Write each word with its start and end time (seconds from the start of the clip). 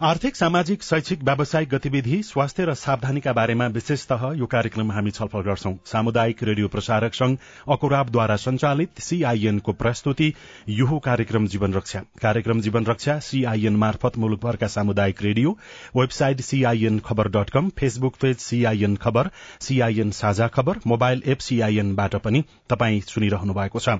आर्थिक 0.00 0.36
सामाजिक 0.36 0.82
शैक्षिक 0.82 1.22
व्यावसायिक 1.24 1.68
गतिविधि 1.68 2.22
स्वास्थ्य 2.22 2.64
र 2.64 2.74
सावधानीका 2.74 3.32
बारेमा 3.32 3.66
विशेषतः 3.66 4.20
यो 4.38 4.46
कार्यक्रम 4.46 4.92
हामी 4.92 5.10
छलफल 5.10 5.40
गर्छौं। 5.42 5.72
सामुदायिक 5.86 6.42
रेडियो 6.42 6.68
प्रसारक 6.68 7.14
संघ 7.14 7.36
अकुराबद्वारा 7.68 8.36
संचालित 8.36 9.00
सीआईएनको 9.00 9.72
प्रस्तुति 9.72 10.32
यो 10.70 10.98
कार्यक्रम 10.98 11.46
जीवन 11.46 11.74
रक्षा। 11.74 12.02
कार्यक्रम 12.22 12.60
जीवन 12.60 12.86
रक्षा 12.86 13.18
सीआईएन 13.20 13.76
मार्फत 13.76 14.18
मुलुकभरका 14.18 14.66
सामुदायिक 14.68 15.22
radio 15.22 15.58
website 15.96 16.40
CIN 16.40 16.98
Khabar 16.98 17.28
dot 17.28 17.50
com 17.50 17.70
Facebook 17.78 18.16
page 18.22 18.36
CIN 18.38 18.96
Khabar 18.96 19.30
CIN 19.60 20.10
Sajha 20.14 20.48
Khabar 20.48 20.78
mobile 20.86 21.22
app 21.26 21.38
सीआईएनबाट 21.40 22.16
पनि 22.16 22.44
तपाई 22.70 23.00
सुनिरहनु 23.08 23.54
भएको 23.54 23.78
छ। 23.78 23.98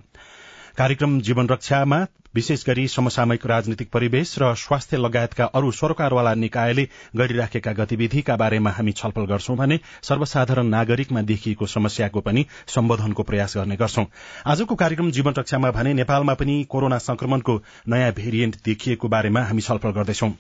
कार्यक्रम 0.79 1.21
जीवन 1.21 1.49
रक्षामा 1.49 1.97
विशेष 2.35 2.65
गरी 2.67 2.87
समसामयिक 2.89 3.47
राजनीतिक 3.47 3.91
परिवेश 3.91 4.35
र 4.39 4.55
स्वास्थ्य 4.55 4.97
लगायतका 4.97 5.45
अरू 5.55 5.71
सरकारवाला 5.71 6.35
निकायले 6.35 6.85
गरिराखेका 7.17 7.73
गतिविधिका 7.73 8.37
बारेमा 8.37 8.71
हामी 8.71 8.93
छलफल 8.93 9.25
गर्छौं 9.27 9.57
भने 9.57 9.79
सर्वसाधारण 10.03 10.67
नागरिकमा 10.67 11.23
देखिएको 11.23 11.67
समस्याको 11.67 12.21
पनि 12.21 12.45
सम्बोधनको 12.67 13.23
प्रयास 13.23 13.57
गर्ने 13.57 13.77
गर्छौं। 13.77 14.05
आजको 14.47 14.75
कार्यक्रम 14.75 15.11
जीवन 15.11 15.35
रक्षामा 15.39 15.71
भने 15.71 15.95
नेपालमा 15.95 16.35
पनि 16.35 16.65
कोरोना 16.71 16.99
संक्रमणको 16.99 17.63
नयाँ 17.89 18.13
भेरिएन्ट 18.13 18.57
देखिएको 18.65 19.09
बारेमा 19.09 19.43
हामी 19.43 19.61
छलफल 19.61 19.91
गर्दैछौं। 19.91 20.31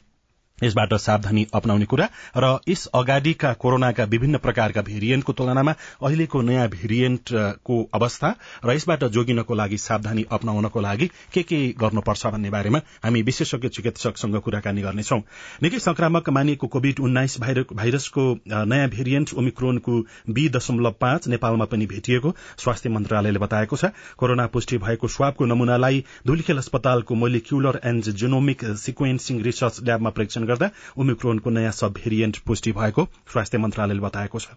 यसबाट 0.63 0.95
सावधानी 0.97 1.47
अपनाउने 1.55 1.85
कुरा 1.87 2.09
र 2.37 2.59
यस 2.69 2.87
अगाडिका 2.95 3.53
कोरोनाका 3.63 4.05
विभिन्न 4.05 4.39
प्रकारका 4.39 4.83
भेरिएन्टको 4.83 5.33
तुलनामा 5.33 5.75
अहिलेको 6.03 6.41
नयाँ 6.43 6.69
भेरिएन्टको 6.69 7.77
अवस्था 7.95 8.35
र 8.65 8.75
यसबाट 8.75 9.05
जोगिनको 9.17 9.55
लागि 9.55 9.79
सावधानी 9.79 10.25
अपनाउनको 10.31 10.81
लागि 10.81 11.07
के 11.35 11.43
के 11.43 11.59
गर्नुपर्छ 11.79 12.27
भन्ने 12.27 12.51
बारेमा 12.51 12.79
हामी 13.05 13.23
विशेषज्ञ 13.23 13.69
चिकित्सकसँग 13.69 14.37
कुराकानी 14.41 14.83
गर्नेछौ। 14.83 15.19
निकै 15.63 15.79
संक्रामक 15.79 16.29
मानिएको 16.31 16.67
कोविड 16.67 17.01
उन्नाइस 17.01 17.39
भाइरसको 17.41 18.25
नयाँ 18.49 18.89
भेरिएन्ट 18.89 19.35
ओमिक्रोनको 19.39 19.95
बी 20.31 20.49
दशमलव 20.49 20.95
पाँच 21.01 21.29
नेपालमा 21.29 21.65
पनि 21.71 21.87
भेटिएको 21.87 22.35
स्वास्थ्य 22.59 22.89
मन्त्रालयले 22.89 23.39
बताएको 23.39 23.77
छ। 23.77 23.93
कोरोना 24.19 24.47
पुष्टि 24.49 24.79
भएको 24.79 25.09
स्वाबको 25.09 25.47
नमूनालाई 25.47 26.05
धुलीखेल 26.27 26.59
अस्पतालको 26.59 27.15
molecular 27.15 27.81
and 27.85 28.11
genomic 28.19 28.65
sequencing 28.85 29.43
research 29.43 29.81
ल्याबमा 29.85 30.11
परीक्षण 30.11 30.47
गर्दा 30.49 30.71
ओमिक्रोनको 30.99 31.51
नयाँ 31.51 31.73
सब 31.73 31.93
भेरिएन्ट 31.95 32.39
पुष्टि 32.47 32.73
भएको 32.73 33.05
स्वास्थ्य 33.33 33.59
मन्त्रालयले 33.59 34.01
बताएको 34.01 34.39
छ। 34.39 34.49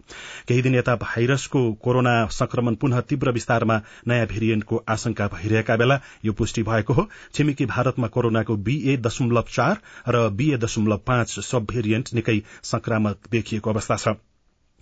केही 0.48 0.62
दिन 0.62 0.74
यता 0.74 0.96
भाइरसको 0.96 1.60
कोरोना 1.82 2.14
संक्रमण 2.32 2.74
पुनः 2.74 3.00
तीव्र 3.08 3.30
विस्तारमा 3.32 3.80
नयाँ 4.08 4.26
भेरिएन्टको 4.26 4.82
आशंका 4.88 5.28
भइरहेका 5.28 5.76
बेला 5.76 6.00
यो 6.24 6.32
पुष्टि 6.32 6.62
भएको 6.62 6.92
हो। 6.92 7.08
छिमेकी 7.34 7.66
भारतमा 7.66 8.08
कोरोनाको 8.08 8.56
बीए 8.56 8.96
दशमलव 8.96 9.44
चार 9.50 9.80
र 10.08 10.28
बीए 10.32 10.58
दशमलव 10.58 11.00
पाँच 11.06 11.38
सब 11.42 11.66
भेरिएन्ट 11.70 12.14
निकै 12.14 12.40
संक्रामक 12.64 13.30
देखिएको 13.30 13.70
अवस्था 13.70 13.96
छ। 13.96 14.16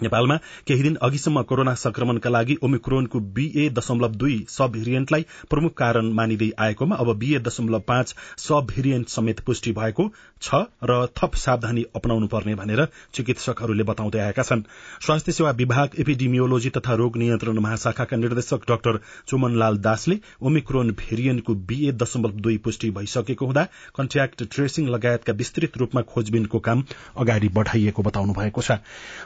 नेपालमा 0.02 0.36
केही 0.66 0.82
दिन 0.82 0.96
अघिसम्म 1.02 1.42
कोरोना 1.44 1.74
संक्रमणका 1.76 2.30
लागि 2.30 2.56
ओमिक्रोनको 2.62 3.20
बीए 3.36 3.68
दशमलव 3.70 4.14
दुई 4.16 4.38
सब 4.48 4.72
भेरिएन्टलाई 4.72 5.26
प्रमुख 5.50 5.74
कारण 5.76 6.12
मानिँदै 6.14 6.50
आएकोमा 6.58 6.96
अब 6.96 7.14
बीए 7.18 7.38
दशमलव 7.40 7.80
पाँच 7.88 8.14
सब 8.38 8.66
भेरिएन्ट 8.70 9.08
समेत 9.10 9.40
पुष्टि 9.46 9.72
भएको 9.72 10.10
छ 10.42 10.62
र 10.84 11.06
थप 11.16 11.34
सावधानी 11.36 11.84
अपनाउनु 11.96 12.26
पर्ने 12.28 12.54
भनेर 12.54 12.86
चिकित्सकहरूले 13.14 13.84
बताउँदै 13.84 14.18
आएका 14.20 14.42
छन्। 14.42 14.62
स्वास्थ्य 15.00 15.32
सेवा 15.32 15.50
विभाग 15.56 15.90
एपिडिमियोलोजी 16.00 16.70
तथा 16.70 16.94
रोग 16.94 17.16
नियन्त्रण 17.16 17.58
महाशाखाका 17.58 18.16
निर्देशक 18.16 18.64
डाक्टर 18.68 19.00
चुमनलाल 19.28 19.76
दासले 19.78 20.18
ओमिक्रोन 20.42 20.90
भेरिएन्टको 21.00 21.54
बीए 21.68 21.92
दशमलव 21.92 22.40
दुई 22.40 22.56
पुष्टि 22.64 22.90
भइसकेको 22.90 23.46
हुँदा 23.46 23.64
कन्ट्याक्ट 23.96 24.44
ट्रेसिङ 24.54 24.88
लगायतका 24.88 25.32
विस्तृत 25.32 25.76
रूपमा 25.76 26.02
खोजबिनको 26.08 26.58
काम 26.60 26.84
अगाडि 27.16 27.48
बढ़ाइएको 27.50 28.02
बताउनु 28.02 28.32
भएको 28.32 28.62
छ। 28.62 28.78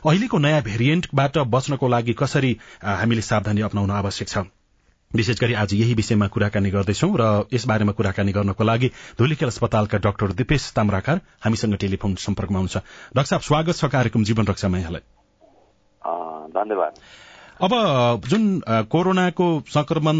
अहिलेको 0.04 0.38
नयाँ 0.38 0.62
भेरिएन्टबाट 0.64 1.38
बच्नको 1.54 1.88
लागि 1.88 2.12
कसरी 2.19 2.52
हामीले 2.82 3.22
सावधानी 3.22 3.60
अपनाउन 3.62 3.91
आवश्यक 3.92 4.28
छ। 4.28 4.47
विशेष 5.10 5.41
गरी 5.41 5.54
आज 5.54 5.75
यही 5.75 5.94
विषयमा 5.94 6.26
कुराकानी 6.26 6.70
गर्दैछौ 6.70 7.08
र 7.16 7.25
यसबारेमा 7.54 7.92
कुराकानी 7.94 8.32
गर्नको 8.32 8.64
लागि 8.64 8.88
धुलीखेल 9.19 9.48
अस्पतालका 9.48 9.98
डाक्टर 10.06 10.32
दिपेश 10.34 10.72
ताम्राकार 10.76 11.20
हामीसँग 11.44 11.75
टेलिफोन 11.78 12.14
सम्पर्कमा 12.19 12.58
हुनुहुन्छ। 12.58 12.76
डाक्टर 13.14 13.30
साहब 13.30 13.42
स्वागत 13.42 13.75
छ 13.76 13.91
कार्यक्रम 13.94 14.25
जीवन 14.25 14.47
रक्षामा 14.47 14.78
यहाँलाई 14.78 15.04
धन्यवाद। 16.54 16.92
अब 17.62 18.22
जुन 18.28 18.60
कोरोनाको 18.91 19.47
संक्रमण 19.70 20.16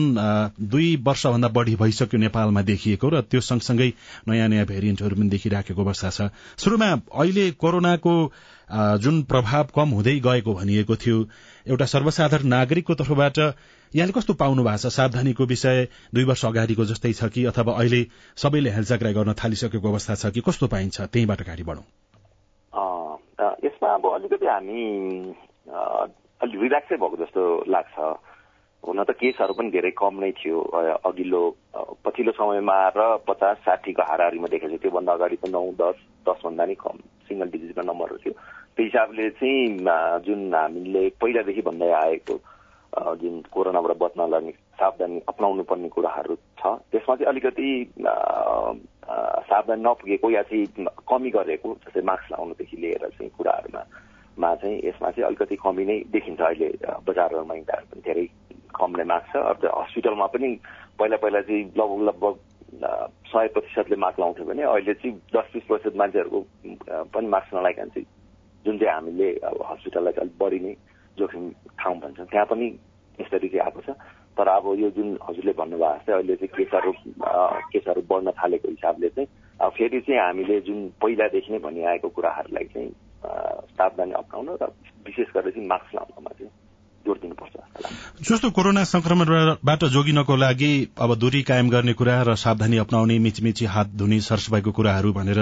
दुई 0.71 0.97
वर्षभन्दा 1.07 1.49
बढ़ी 1.51 1.75
भइसक्यो 1.77 2.19
नेपालमा 2.21 2.63
देखिएको 2.63 3.09
र 3.11 3.21
त्यो 3.27 3.41
सँगसँगै 3.41 3.93
नयाँ 4.29 4.49
नयाँ 4.49 4.67
भेरिएन्टहरू 4.67 5.17
पनि 5.17 5.29
देखिराखेको 5.29 5.85
अवस्था 5.85 6.11
छ। 6.11 6.31
शुरूमा 6.63 6.91
अहिले 7.11 7.51
कोरोनाको 7.59 8.15
जुन 9.03 9.23
प्रभाव 9.27 9.67
कम 9.75 9.89
हुँदै 9.99 10.15
गएको 10.23 10.55
भनिएको 10.55 10.97
थियो 10.97 11.19
एउटा 11.67 11.87
सर्वसाधारण 11.91 12.47
नागरिकको 12.55 12.95
तर्फबाट 13.03 13.39
यहाँले 13.39 14.13
कस्तो 14.15 14.35
पाउनु 14.39 14.63
भएको 14.63 14.79
छ? 14.79 14.95
सावधानीको 14.95 15.45
विषय 15.45 15.89
दुई 16.15 16.25
वर्ष 16.25 16.45
अगाडिको 16.47 16.85
जस्तै 16.87 17.13
छ 17.13 17.35
कि 17.35 17.45
अथवा 17.51 17.75
अहिले 17.75 18.07
सबैले 18.39 18.71
हेलचाक्राई 18.71 19.15
गर्न 19.15 19.35
थालिसकेको 19.35 19.89
अवस्था 19.91 20.15
छ 20.15 20.31
कि 20.31 20.41
कस्तो 20.41 20.67
पाइन्छ? 20.71 21.01
त्यहीबाट 21.11 21.41
अगाडि 21.43 21.63
बढौँ। 21.67 21.87
यसमा 23.67 23.89
अब 23.95 24.07
अलिकति 24.15 24.47
हामी 24.47 24.83
अलिक 26.45 26.61
रिल्याक्सै 26.61 26.97
भएको 27.03 27.17
जस्तो 27.25 27.43
लाग्छ। 27.75 27.97
हुन 28.85 29.01
त 29.09 29.11
केसहरू 29.17 29.53
पनि 29.57 29.71
धेरै 29.73 29.91
कम 29.97 30.15
नै 30.21 30.31
थियो। 30.37 30.61
अघिल्लो 31.09 31.43
पछिल्लो 32.05 32.33
समयमा 32.37 32.77
र 32.97 33.01
पचास 33.29 33.57
साठीको 33.65 34.03
हाराहारीमा 34.05 34.49
देखेको 34.53 34.71
थियो 34.71 34.83
त्योभन्दा 34.85 35.13
अगाडि 35.17 35.37
त 35.41 35.49
नौ 35.49 35.65
दस 35.81 35.97
दसभन्दा 36.29 36.65
नि 36.69 36.75
कम 36.77 36.97
सिङ्गल 37.29 37.49
डिजिटको 37.55 37.83
नम्बरहरू 37.83 38.19
थियो। 38.21 38.35
त्यो 38.77 38.85
हिसाबले 38.85 39.25
चाहिँ 39.41 39.63
जुन 40.27 40.41
हामीले 40.55 41.03
पहिलादेखि 41.17 41.63
भन्दै 41.65 41.91
आएको 42.05 42.37
जुन 43.21 43.35
कोरोनाबाट 43.51 43.97
बच्न 43.99 44.29
लाग्ने 44.31 44.53
सावधानी 44.79 45.19
अप्नाउनु 45.33 45.63
पर्ने 45.65 45.89
कुराहरू 45.89 46.35
छ 46.61 46.63
त्यसमा 46.93 47.15
चाहिँ 47.17 47.31
अलिकति 47.33 47.69
सावधानी 49.49 49.83
नपुगेको 49.83 50.31
या 50.31 50.43
चाहिँ 50.45 50.87
कमी 51.09 51.31
गरेको 51.37 51.69
जस्तै 51.85 52.03
मास्क 52.05 52.33
लगाउनुदेखि 52.33 52.77
लिएर 52.77 53.09
चाहिँ 53.09 53.31
कुराहरूमा। 53.39 53.83
मा 54.39 54.55
चाहिँ 54.55 54.81
यसमा 54.85 55.11
चाहिँ 55.11 55.27
अलिकति 55.27 55.57
कमी 55.57 55.85
नै 55.85 55.99
देखिन्छ 56.09 56.41
अहिले 56.41 56.69
बजारहरूमा 57.07 57.55
हिँड्दाखेरि 57.55 57.91
पनि 57.91 58.03
धेरै 58.03 58.27
कम 58.75 58.91
नै 58.97 59.05
मास्क 59.05 59.31
छ 59.33 59.37
अब 59.37 59.67
हस्पिटलमा 59.79 60.27
पनि 60.27 60.49
पहिला 60.99 61.17
पहिला 61.17 61.41
चाहिँ 61.41 61.65
लगभग 61.79 62.03
लगभग 62.03 62.35
सय 63.31 63.49
प्रतिशतले 63.49 63.97
मास्क 63.97 64.21
लाउँथ्यो 64.21 64.45
भने 64.45 64.63
अहिले 64.65 64.95
चाहिँ 64.95 65.15
दस 65.35 65.47
बिस 65.55 65.65
प्रतिशत 65.65 65.97
मान्छेहरूको 65.97 66.41
पनि 67.15 67.27
मास्क 67.27 67.55
नलाइकन 67.55 67.89
चाहिँ 67.89 68.07
जुन 68.65 68.79
चाहिँ 68.79 68.95
हामीले 68.95 69.29
अब 69.45 69.63
हस्पिटललाई 69.71 70.13
चाहिँ 70.13 70.29
अलिक 70.29 70.39
बढी 70.41 70.59
नै 70.59 70.75
जोखिम 71.19 71.51
ठाउँ 71.79 71.99
भन्छौँ। 72.01 72.27
त्यहाँ 72.27 72.47
पनि 72.47 72.67
यसरी 73.19 73.49
चाहिँ 73.49 73.65
आएको 73.65 73.81
छ। 73.81 73.97
तर 74.37 74.49
अब 74.49 74.67
यो 74.79 74.91
जुन 74.91 75.09
हजुरले 75.23 75.53
भन्नुभएको 75.53 75.95
जस्तै 75.95 76.13
अहिले 76.13 76.37
चाहिँ 76.37 76.53
केसहरू 76.57 76.93
केसहरू 77.71 78.03
बढ्न 78.11 78.31
थालेको 78.33 78.69
हिसाबले 78.69 79.09
चाहिँ 79.09 79.29
अब 79.61 79.71
फेरि 79.71 80.01
चाहिँ 80.01 80.21
हामीले 80.21 80.61
जुन 80.61 80.81
पहिलादेखि 81.03 81.53
नै 81.53 81.59
भनिआएको 81.59 82.09
कुराहरूलाई 82.09 82.65
चाहिँ 82.65 82.91
सावधानी 83.71 84.13
अप्नाउन 84.13 84.49
र 84.61 84.69
विशेष 85.07 85.29
गरेर 85.35 85.51
चाहिँ 85.51 85.69
मास्क 85.69 85.95
लाउनमा 85.95 86.31
चाहिँ। 86.39 86.51
जोड 87.07 87.19
दिनुपर्छ 87.21 87.53
जस्तो 88.23 88.51
कोरोना 88.51 88.83
संक्रमणबाट 88.85 89.85
जोगिनको 89.93 90.37
लागि 90.37 90.73
अब 90.99 91.15
दूरी 91.19 91.43
कायम 91.43 91.69
गर्ने 91.71 91.93
कुरा 91.93 92.21
र 92.23 92.35
सावधानी 92.37 92.77
अप्नाउने 92.79 93.19
मिचमिची 93.19 93.65
हात 93.67 93.89
धुने 93.97 94.21
सरसफाईको 94.21 94.73
कुराहरू 94.73 95.13
भनेर 95.13 95.41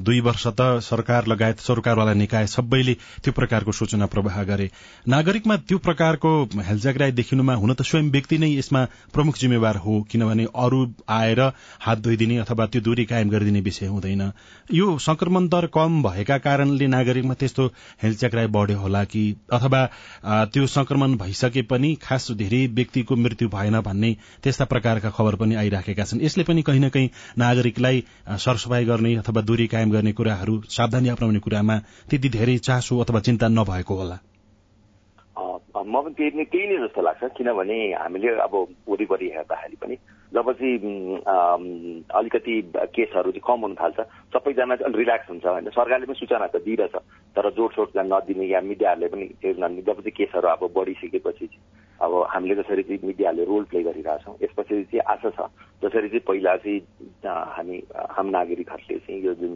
दुई 0.00 0.20
वर्ष 0.20 0.46
त 0.60 0.68
सरकार 0.84 1.26
लगायत 1.26 1.60
सरकारवाला 1.60 2.12
निकाय 2.14 2.46
सबैले 2.46 2.94
त्यो 3.24 3.32
प्रकारको 3.32 3.72
सूचना 3.72 4.06
प्रवाह 4.06 4.42
गरे। 4.44 4.70
नागरिकमा 5.08 5.56
त्यो 5.68 5.78
प्रकारको 5.78 6.30
हेलजाग्राई 6.62 7.12
देखिनुमा 7.12 7.54
हुन 7.54 7.74
त 7.74 7.82
स्वयं 7.82 8.10
व्यक्ति 8.10 8.38
नै 8.38 8.50
यसमा 8.52 8.84
प्रमुख 9.14 9.38
जिम्मेवार 9.38 9.76
हो 9.76 10.00
किनभने 10.10 10.46
अरू 10.56 10.80
आएर 11.08 11.40
हात 11.80 11.98
धोइदिने 11.98 12.36
अथवा 12.38 12.66
त्यो 12.66 12.82
दूरी 12.82 13.04
कायम 13.04 13.30
गरिदिने 13.30 13.60
विषय 13.60 13.86
हुँदैन। 13.86 14.30
यो 14.72 14.98
संक्रमण 15.00 15.48
दर 15.48 15.66
कम 15.74 16.02
भएका 16.02 16.38
कारणले 16.38 16.86
नागरिकमा 16.86 17.34
त्यस्तो 17.34 17.66
हेलचाक्राई 18.02 18.46
बढ्यो 18.54 18.78
होला 18.78 19.04
कि 19.04 19.24
अथवा 19.52 19.84
त्यो 20.54 20.66
संक्रमण 20.84 21.16
भइसके 21.16 21.62
पनि 21.62 21.94
खास 22.02 22.30
धेरै 22.30 22.66
व्यक्तिको 22.76 23.16
मृत्यु 23.16 23.48
भएन 23.48 23.80
भन्ने 23.80 24.10
त्यस्ता 24.42 24.64
प्रकारका 24.64 25.10
खबर 25.10 25.34
पनि 25.34 25.54
आइराखेका 25.54 26.04
छन्। 26.04 26.20
यसले 26.20 26.44
पनि 26.44 26.62
कहीँ 26.62 26.80
न 26.80 26.88
कहीँ 26.88 27.08
नागरिकलाई 27.38 28.04
सरसफाई 28.44 28.84
गर्ने 28.84 29.14
अथवा 29.16 29.42
दूरी 29.42 29.66
कायम 29.66 29.90
गर्ने 29.90 30.12
कुराहरू 30.12 30.60
सावधानी 30.68 31.08
अप्नाउने 31.08 31.40
कुरामा 31.40 31.78
त्यति 32.10 32.28
धेरै 32.28 32.58
चासो 32.58 33.00
अथवा 33.00 33.20
चिन्ता 33.20 33.48
नभएको 33.48 33.94
होला। 33.94 34.18
म 35.74 36.00
पनि 36.02 36.14
त्यही 36.14 36.30
नै 36.36 36.44
त्यही 36.44 36.66
नै 36.68 36.76
जस्तो 36.84 37.02
लाग्छ 37.02 37.24
किनभने 37.36 37.76
हामीले 37.92 38.28
अब 38.44 38.54
वरिपरि 38.88 39.26
हेर्दाखेरि 39.26 39.76
पनि 39.76 39.96
जब 40.34 40.50
चाहिँ 40.52 40.78
अलिकति 42.10 42.54
केसहरू 42.94 43.30
चाहिँ 43.30 43.46
कम 43.46 43.60
हुन 43.60 43.74
थाल्छ 43.74 44.00
सबैजना 44.34 44.76
चाहिँ 44.76 44.84
अलिक 44.84 44.98
रिल्याक्स 44.98 45.28
हुन्छ 45.30 45.46
होइन। 45.46 45.68
सरकारले 45.70 46.06
पनि 46.06 46.18
सूचना 46.18 46.46
त 46.46 46.56
दिइरहेछ 46.64 46.96
तर 47.36 47.50
जोडसोड 47.54 47.88
नदिने 47.96 48.46
या 48.46 48.60
मिडियाहरूले 48.60 49.08
पनि 49.08 49.26
जब 49.82 50.00
चाहिँ 50.02 50.16
केसहरू 50.18 50.48
अब 50.48 50.62
बढिसकेपछि 50.74 51.48
अब 52.00 52.12
हामीले 52.30 52.54
जसरी 52.54 52.82
चाहिँ 52.82 53.06
मिडियाले 53.06 53.44
रोल 53.44 53.64
प्ले 53.70 53.82
गरिरहेछौँ 53.82 54.34
यसपछि 54.42 54.82
चाहिँ 54.84 55.04
आशा 55.06 55.30
छ। 55.30 55.48
जसरी 55.82 56.08
चाहिँ 56.08 56.26
पहिला 56.26 56.56
चाहिँ 56.56 56.80
हामी 57.24 57.76
हाम 58.10 58.26
नागरिकहरूले 58.28 58.98
चाहिँ 58.98 59.20
यो 59.22 59.34
जुन 59.34 59.54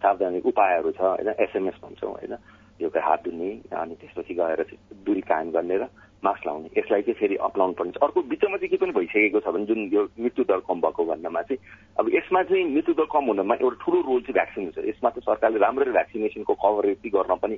सावधानी 0.00 0.40
उपायहरू 0.40 0.90
छ 0.90 1.00
होइन 1.00 1.28
एसएमएस 1.38 1.76
भन्छौँ 1.84 2.12
होइन 2.12 2.34
यो 2.80 2.88
हात 2.88 3.24
धुने 3.24 3.50
अनि 3.76 3.94
त्यसपछि 4.00 4.34
गएर 4.34 4.62
चाहिँ 4.64 5.04
दुरी 5.04 5.20
कायम 5.20 5.50
गर्ने 5.50 5.76
र 5.76 5.84
मास्क 6.24 6.46
लाउने 6.46 6.68
यसलाई 6.76 7.02
चाहिँ 7.02 7.18
फेरि 7.20 7.36
अप्नाउनु 7.48 7.72
पर्ने 7.80 7.92
अर्को 8.02 8.22
बिचमा 8.28 8.56
चाहिँ 8.56 8.68
के 8.70 8.76
पनि 8.76 8.92
भइसकेको 8.92 9.40
छ 9.40 9.48
भने 9.56 9.66
जुन 9.66 9.80
यो 9.92 10.02
मृत्यु 10.20 10.44
दर 10.44 10.60
कम 10.68 10.80
भएको 10.80 11.04
भन्नमा 11.10 11.42
चाहिँ 11.48 11.60
अब 11.96 12.08
यसमा 12.14 12.42
चाहिँ 12.50 12.64
मृत्यु 12.76 12.94
दर 12.94 13.06
कम 13.12 13.24
हुनमा 13.32 13.54
एउटा 13.56 13.76
ठुलो 13.84 14.00
रोल 14.04 14.20
चाहिँ 14.20 14.36
भ्याक्सिन 14.36 14.64
हुन्छ। 14.64 14.78
यसमा 14.88 15.10
चाहिँ 15.10 15.24
सरकारले 15.24 15.58
राम्ररी 15.64 15.92
भ्याक्सिनेसनको 15.96 16.54
कभरेज 16.60 16.96
चाहिँ 16.96 17.12
गर्न 17.16 17.36
पनि 17.40 17.56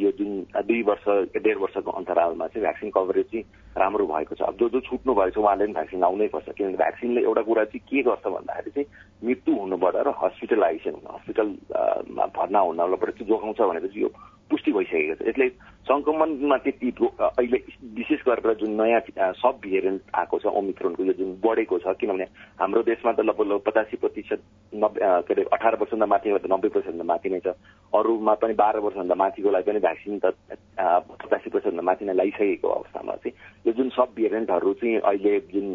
यो 0.00 0.10
जुन 0.16 0.30
दुई 0.68 0.82
वर्ष 0.88 1.04
डेढ 1.36 1.56
वर्षको 1.64 1.90
अन्तरालमा 1.90 2.46
चाहिँ 2.48 2.64
भ्याक्सिन 2.64 2.90
कभरेज 2.96 3.26
चाहिँ 3.32 3.44
राम्रो 3.76 4.06
भएको 4.06 4.34
छ। 4.34 4.40
अब 4.48 4.56
जो 4.56 4.68
जो 4.72 4.80
छुट्नु 4.88 5.12
भएको 5.12 5.36
छ 5.36 5.44
उहाँले 5.44 5.64
पनि 5.64 5.72
भ्याक्सिन 5.72 6.00
लाउनै 6.00 6.28
पर्छ। 6.32 6.48
किनभने 6.56 6.76
भ्याक्सिनले 6.76 7.20
एउटा 7.28 7.42
कुरा 7.44 7.64
चाहिँ 7.64 7.84
के 7.88 8.02
गर्छ 8.08 8.24
भन्दाखेरि 8.26 8.70
चाहिँ 8.72 8.88
मृत्यु 9.24 9.52
हुनुबाट 9.52 9.96
र 9.96 10.08
हस्पिटलाइजेसन 10.22 10.96
हस्पिटलमा 11.12 12.24
भर्ना 12.36 12.60
हुनबाट 12.60 13.10
चाहिँ 13.16 13.28
जोगाउँछ 13.28 13.56
चाहिँ 13.56 14.02
यो 14.02 14.10
पुष्टि 14.52 14.72
भइसकेको 14.72 15.14
छ। 15.16 15.28
यसले 15.28 15.48
सङ्क्रमणमा 15.88 16.56
त्यति 16.64 16.88
अहिले 17.18 17.58
विशेष 17.96 18.20
गरेर 18.28 18.54
जुन 18.60 18.70
नयाँ 18.80 19.00
सब 19.40 19.58
भेरिएन्ट 19.64 20.00
आएको 20.14 20.38
छ 20.38 20.46
ओमिक्रोनको 20.60 21.04
यो 21.04 21.12
जुन 21.18 21.30
बढेको 21.40 21.78
छ 21.80 21.96
किनभने 22.00 22.26
हाम्रो 22.60 22.82
देशमा 22.84 23.12
त 23.12 23.20
लगभग 23.24 23.46
लगभग 23.48 23.64
पचासी 23.66 23.96
प्रतिशत 23.96 24.40
नब्बे 24.72 25.00
के 25.00 25.32
अरे 25.34 25.42
अठार 25.52 25.76
वर्षभन्दा 25.80 26.06
माथि 26.06 26.30
नब्बे 26.30 26.68
प्रतिशतभन्दा 26.68 27.04
माथि 27.04 27.28
नै 27.32 27.40
छ। 27.40 27.56
अरूमा 27.92 28.34
पनि 28.38 28.54
बाह्र 28.54 28.78
वर्षभन्दा 28.86 29.14
माथिकोलाई 29.24 29.62
पनि 29.62 29.80
भ्याक्सिन 29.80 30.18
त 30.20 30.36
पचासी 30.76 31.48
प्रतिशतभन्दा 31.50 31.82
माथि 31.82 32.04
नै 32.04 32.14
लगाइसकेको 32.14 32.68
अवस्थामा 32.68 33.16
चाहिँ 33.24 33.34
यो 33.66 33.72
जुन 33.72 33.88
सब 33.96 34.14
भेरिएन्टहरू 34.16 34.72
चाहिँ 34.78 35.00
अहिले 35.00 35.34
जुन 35.50 35.66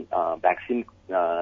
भ्याक्सिन 0.45 0.77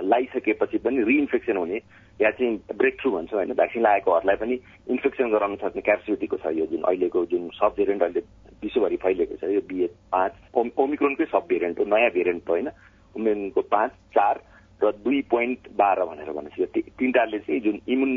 लगाइसकेपछि 0.10 0.78
पनि 0.82 1.04
रिइन्फेक्सन 1.04 1.58
हुने 1.58 1.80
या 2.20 2.32
चाहिँ 2.32 2.56
ब्रेक 2.76 3.00
थ्रु 3.02 3.12
भन्छौँ 3.12 3.40
होइन 3.40 3.54
भ्याक्सिन 3.54 3.84
लगाएकोहरूलाई 3.84 4.36
पनि 4.36 4.60
इन्फेक्सन 4.90 5.32
गराउन 5.32 5.56
सक्ने 5.56 5.82
क्यापेसिटीको 5.82 6.38
छ 6.38 6.56
यो 6.56 6.66
जुन 6.66 6.82
अहिलेको 6.82 7.26
जुन 7.26 7.50
सब 7.54 7.74
भेरिएन्ट 7.78 8.04
अहिले 8.04 8.22
विश्वभरि 8.64 8.98
फैलिएको 8.98 9.36
छ 9.36 9.52
यो 9.52 9.62
बिए 9.68 9.88
पाँच 10.12 10.32
ओमिक्रोनकै 10.56 11.26
सब 11.26 11.48
भेरिएन्ट 11.50 11.80
हो 11.80 11.86
नयाँ 11.86 12.10
भेरिएन्ट 12.10 12.50
होइन 12.50 12.68
ओमिक्रोनको 13.16 13.62
पाँच 13.62 13.92
चार 14.16 14.42
र 14.82 14.92
दुई 15.04 15.22
पोइन्ट 15.32 15.60
बाह्र 15.76 16.06
भनेर 16.06 16.32
भनेपछि 16.32 16.62
यो 16.62 16.68
तिनवटाले 16.76 17.40
चाहिँ 17.40 17.60
जुन 17.62 17.80
इम्युन 17.88 18.14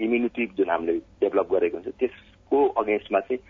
इम्युनिटी 0.00 0.46
जुन 0.56 0.70
हामीले 0.70 0.98
डेभलप 1.20 1.52
गरेको 1.52 1.76
हुन्छ 1.76 1.96
त्यसको 2.00 2.66
अगेन्स्टमा 2.82 3.20
चाहिँ 3.20 3.40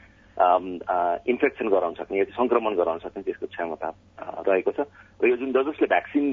इन्फेक्सन 1.29 1.69
गराउन 1.69 1.95
सक्ने 1.95 2.19
या 2.19 2.25
सङ्क्रमण 2.35 2.75
गराउन 2.75 2.99
सक्ने 2.99 3.23
त्यसको 3.23 3.47
क्षमता 3.47 3.89
रहेको 4.47 4.73
छ। 4.73 4.87
र 5.23 5.29
यो 5.29 5.37
जुन 5.37 5.53
जसले 5.53 5.87
भ्याक्सिन 5.87 6.27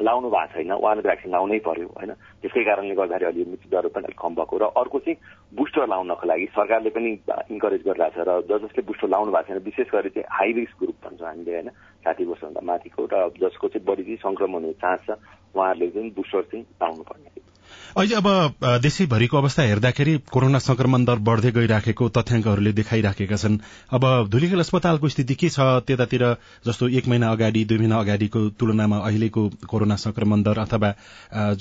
लाउनु 0.00 0.28
भएको 0.30 0.52
छैन 0.54 0.72
उहाँले 0.72 1.02
भ्याक्सिन 1.02 1.30
लाउनै 1.30 1.58
पर्यो 1.58 1.86
होइन? 1.88 2.12
त्यसकै 2.42 2.64
कारणले 2.64 2.94
गर्दाखेरि 2.94 3.24
अहिले 3.24 3.50
मृत्यु 3.50 3.70
दर 3.70 3.86
पनि 3.88 4.04
अलिक 4.04 4.18
कम 4.18 4.34
भएको 4.34 4.56
र 4.58 4.64
अर्को 4.74 4.98
चाहिँ 4.98 5.18
बुस्टर 5.52 5.86
लाउनको 5.86 6.26
लागि 6.26 6.46
सरकारले 6.50 6.90
पनि 6.90 7.10
इन्करेज 7.50 7.82
गरिरहेको 7.84 8.14
छ 8.14 8.26
र 8.26 8.30
ज 8.42 8.58
जसले 8.64 8.82
बुस्टर 8.82 9.08
लाउनु 9.08 9.32
भएको 9.32 9.48
छैन 9.48 9.64
विशेष 9.64 9.88
गरी 9.92 10.10
चाहिँ 10.10 10.26
हाई 10.30 10.52
रिस्क 10.52 10.76
ग्रुप 10.78 10.96
भन्छौँ 11.04 11.28
हामीले 11.28 11.52
होइन? 11.52 11.68
साठी 12.04 12.24
वर्षभन्दा 12.24 12.60
माथिको 12.60 13.02
र 13.06 13.14
जसको 13.38 13.68
चाहिँ 13.68 13.86
बढी 13.86 14.02
चाहिँ 14.04 14.16
संक्रमण 14.18 14.60
हुने 14.64 14.72
चान्स 14.82 15.02
छ 15.06 15.10
उहाँहरूले 15.54 15.88
चाहिँ 15.88 16.10
बुस्टर 16.10 16.42
चाहिँ 16.42 16.64
लाउनु 16.82 17.02
पर्ने 17.02 17.53
अहिले 17.96 18.14
अब 18.14 18.80
देशैभरिको 18.82 19.36
अवस्था 19.38 19.62
हेर्दाखेरि 19.62 20.16
कोरोना 20.32 20.58
संक्रमण 20.58 21.04
दर 21.04 21.18
बढ़दै 21.28 21.50
गइराखेको 21.52 22.08
तथ्याङ्कहरूले 22.08 22.72
देखाइराखेका 22.72 23.36
छन्। 23.36 23.58
अब 23.92 24.28
धुलीखेल 24.30 24.58
अस्पतालको 24.60 25.08
स्थिति 25.08 25.34
के 25.34 25.48
छ? 25.48 25.60
त्यतातिर 25.86 26.24
जस्तो 26.66 26.88
एक 26.88 27.08
महिना 27.08 27.30
अगाडि 27.30 27.64
दुई 27.64 27.78
महिना 27.78 27.98
अगाडिको 27.98 28.48
तुलनामा 28.58 28.98
अहिलेको 28.98 29.48
कोरोना 29.68 29.96
संक्रमण 29.96 30.42
दर 30.42 30.58
अथवा 30.58 30.94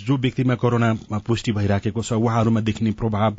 जो 0.03 0.17
व्यक्तिमा 0.17 0.55
कोरोना 0.55 0.93
पुष्टि 1.27 1.51
भइराखेको 1.51 2.01
छ 2.01 2.13
उहाँहरूमा 2.13 2.61
देखिने 2.61 2.91
प्रभाव 2.97 3.31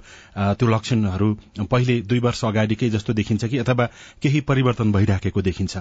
त्यो 0.54 0.68
लक्षणहरू 0.68 1.32
पहिले 1.66 2.00
दुई 2.06 2.20
वर्ष 2.20 2.44
अगाडिकै 2.44 2.90
जस्तो 2.90 3.12
देखिन्छ 3.12 3.44
कि 3.44 3.58
अथवा 3.58 3.86
केही 4.22 4.40
परिवर्तन 4.48 4.92
भइराखेको 4.92 5.42
देखिन्छ? 5.42 5.76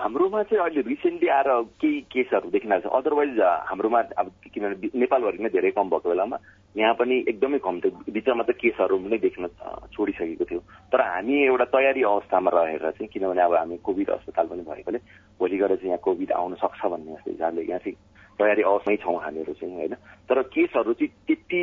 हाम्रोमा 0.00 0.42
चाहिँ 0.42 0.62
अहिले 0.64 0.80
रिसेन्टली 0.88 1.28
आएर 1.28 1.48
केही 1.80 2.00
केसहरू 2.12 2.50
देखिरहेको 2.50 2.88
अदरवाइज 2.98 3.40
हाम्रोमा 3.70 4.00
अब 4.18 4.30
किनभने 4.54 4.90
नेपालभरि 5.00 5.48
धेरै 5.48 5.70
कम 5.70 5.88
भएको 5.90 6.09
बेलामा 6.10 6.36
यहाँ 6.76 6.94
पनि 6.94 7.14
एकदमै 7.28 7.58
कम 7.58 7.80
थियो। 7.82 8.12
बिचमा 8.14 8.42
त 8.46 8.50
केसहरू 8.54 8.98
पनि 9.02 9.18
देख्न 9.18 9.46
छोडिसकेको 9.90 10.44
थियो। 10.50 10.60
तर 10.92 11.00
हामी 11.02 11.34
एउटा 11.50 11.64
तयारी 11.74 12.02
अवस्थामा 12.06 12.50
रहेर 12.54 12.90
चाहिँ 12.90 13.08
किनभने 13.10 13.42
अब 13.42 13.54
हामी 13.54 13.76
कोभिड 13.82 14.10
अस्पताल 14.10 14.46
पनि 14.46 14.62
भएकोले 14.70 14.98
भोलि 15.40 15.56
गएर 15.58 15.74
चाहिँ 15.76 15.90
यहाँ 15.90 16.02
कोभिड 16.06 16.32
आउन 16.32 16.54
सक्छ 16.62 16.80
भन्ने 16.86 17.12
हिसाबले 17.26 17.62
यहाँ 17.62 17.78
चाहिँ 17.82 17.96
तयारी 18.38 18.62
अवस्थामै 18.62 18.96
छौँ 18.96 19.18
हामीहरू 19.22 19.52
चाहिँ 19.52 19.74
होइन? 19.74 19.94
तर 20.28 20.42
केसहरू 20.54 20.92
चाहिँ 20.92 21.10
त्यति 21.26 21.60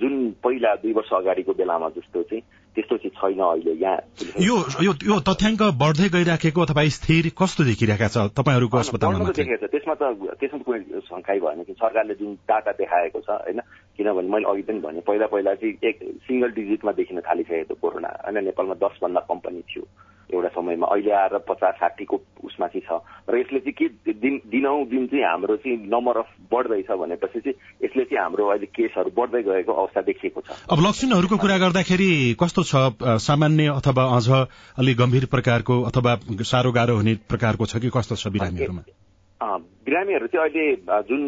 जुन 0.00 0.14
पहिला 0.44 0.74
दुई 0.74 0.92
वर्ष 0.92 1.10
अगाडिको 1.14 1.52
बेलामा 1.52 1.88
जस्तो 1.88 2.22
चाहिँ 2.22 2.42
त्यस्तो 2.74 2.96
चाहिँ 2.96 3.10
छैन 3.10 3.40
अहिले 3.42 3.72
यहाँ। 3.72 3.98
यो 4.40 4.92
यो 5.02 5.20
तथ्याङ्क 5.20 5.62
बढ्दै 5.82 6.08
गइराखेको 6.08 6.60
अथवा 6.60 6.84
स्थिर 6.88 7.30
कस्तो 7.38 7.64
देखिरहेका 7.64 8.08
छ 8.08 8.18
तपाईँहरूको 8.36 8.76
अस्पतालमा 8.78 9.30
देखेको 9.30 9.66
छ। 9.66 9.70
त्यसमा 9.70 9.94
त 9.94 10.04
त्यसमा 10.40 10.62
कुनै 10.62 11.00
शङ्काइ 11.08 11.38
भएन 11.40 11.62
कि। 11.62 11.72
सरकारले 11.72 12.14
जुन 12.14 12.34
डाटा 12.48 12.72
देखाएको 12.72 13.20
छ 13.20 13.30
होइन? 13.30 13.60
किनभने 13.96 14.28
मैले 14.28 14.46
अघि 14.46 14.62
पनि 14.62 14.80
भने 14.80 15.00
पहिला 15.00 15.26
पहिला 15.26 15.54
चाहिँ 15.54 15.74
एक 15.82 15.96
सिङ्गल 16.28 16.50
डिजिटमा 16.50 16.92
देखिन 16.92 17.20
थालिसकेको 17.20 17.74
कोरोना 17.74 18.08
होइन? 18.08 18.44
नेपालमा 18.44 18.74
दसभन्दा 18.74 19.20
कम्पनी 19.20 19.62
थियो। 19.70 19.84
एउटा 20.34 20.48
समयमा। 20.48 20.86
अहिले 20.86 21.12
आएर 21.12 21.38
पचास 21.48 21.74
साठीको 21.74 22.16
उसमा 22.44 22.66
चाहिँ 22.66 22.84
छ। 22.84 23.00
र 23.30 23.38
यसले 23.40 23.60
चाहिँ 23.60 23.72
के 23.72 24.12
दिन 24.12 24.40
दिनौँ 24.46 24.84
दिन 24.84 25.06
चाहिँ 25.06 25.24
हाम्रो 25.24 25.56
चाहिँ 25.56 25.76
नम्बर 25.88 26.16
अफ 26.18 26.28
बढ्दैछ 26.52 26.90
भनेपछि 26.90 27.40
चाहिँ 27.40 27.56
यसले 27.84 28.04
चाहिँ 28.04 28.22
हाम्रो 28.22 28.46
अहिले 28.48 28.66
केसहरू 28.66 29.10
बढ्दै 29.16 29.42
गएको 29.42 29.72
अवस्था 29.72 30.00
देखिएको 30.00 30.40
छ। 30.40 30.50
अब 30.68 30.78
लक्षणहरूको 30.86 31.36
कुरा 31.36 31.58
गर्दाखेरि 31.58 32.10
कस्तो 32.40 32.62
छ? 32.62 32.72
सामान्य 33.24 33.66
अथवा 33.80 34.04
अझ 34.16 34.28
अलिक 34.78 34.96
गम्भीर 34.96 35.26
प्रकारको 35.26 35.82
अथवा 35.82 36.12
साह्रो 36.44 36.72
गाह्रो 36.72 36.96
हुने 36.96 37.14
प्रकारको 37.28 37.66
छ 37.66 37.76
कि 37.78 37.90
कस्तो 37.94 38.16
छ 38.16 38.28
बिरामीहरूमा? 38.28 39.07
बिरामीहरू 39.42 40.26
चाहिँ 40.26 40.50
अहिले 40.50 41.02
जुन 41.08 41.22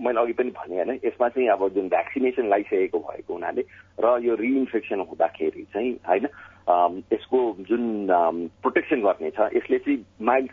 मैले 0.00 0.20
अघि 0.20 0.32
पनि 0.32 0.50
भने 0.50 0.76
होइन 0.76 1.00
यसमा 1.04 1.28
चाहिँ 1.28 1.48
अब 1.48 1.68
जुन 1.68 1.88
भ्याक्सिनेसन 1.88 2.46
लगाइसकेको 2.48 2.98
भएको 2.98 3.32
हुनाले 3.34 3.62
र 4.00 4.18
यो 4.24 4.34
रिइन्फेक्सन 4.34 5.00
हुँदाखेरि 5.00 5.64
चाहिँ 5.72 5.92
होइन 6.08 6.24
यसको 7.12 7.38
जुन 7.68 7.84
प्रोटेक्सन 8.62 9.00
गर्ने 9.02 9.30
छ 9.30 9.52
यसले 9.56 9.78
चाहिँ 9.78 9.98
माइल्ड 10.22 10.50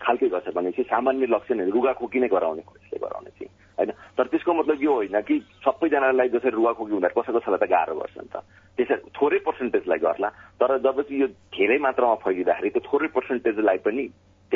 खालके 0.00 0.28
गर्छ 0.28 0.54
भने 0.54 0.70
चाहिँ 0.70 0.86
सामान्य 0.86 1.26
लक्षणहरू 1.26 1.70
रुगाखोकी 1.70 2.20
नै 2.20 2.28
गराउने 2.28 2.62
यसले 2.62 2.98
गराउने 3.02 3.30
चाहिँ 3.30 3.50
होइन। 3.78 3.90
तर 3.90 4.26
त्यसको 4.30 4.52
मतलब 4.54 4.82
यो 4.82 4.92
होइन 4.94 5.20
कि 5.20 5.38
सबैजनालाई 5.66 6.28
जसरी 6.28 6.50
रुगाखोकी 6.50 6.92
हुँदा 6.92 7.08
कसै 7.10 7.32
कसैलाई 7.32 7.58
त 7.58 7.70
गाह्रो 7.74 7.94
गर्छ 7.98 8.16
नि 8.22 8.28
त। 8.30 8.36
त्यसरी 8.78 9.10
थोरै 9.18 9.38
पर्सेन्टेजलाई 9.42 9.98
गर्ला 9.98 10.28
तर 10.62 10.78
जब 10.78 11.00
चाहिँ 11.02 11.20
यो 11.20 11.28
धेरै 11.58 11.78
मात्रामा 11.82 12.14
फैलिँदाखेरि 12.22 12.70
त्यो 12.70 12.82
थोरै 12.86 13.08
पर्सेन्टेजलाई 13.18 13.78
पनि 13.82 14.04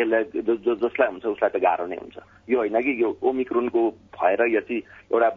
त्यसलाई 0.00 0.76
जसलाई 0.76 1.08
हुन्छ 1.08 1.26
उसलाई 1.26 1.50
त 1.50 1.56
गाह्रो 1.60 1.86
नै 1.86 1.96
हुन्छ 1.96 2.16
यो 2.48 2.58
होइन 2.58 2.80
कि 2.80 3.02
यो 3.02 3.08
ओमिक्रोनको 3.22 3.80
भएर 4.16 4.40
यो 4.48 4.60
चाहिँ 4.60 4.82
एउटा 5.12 5.28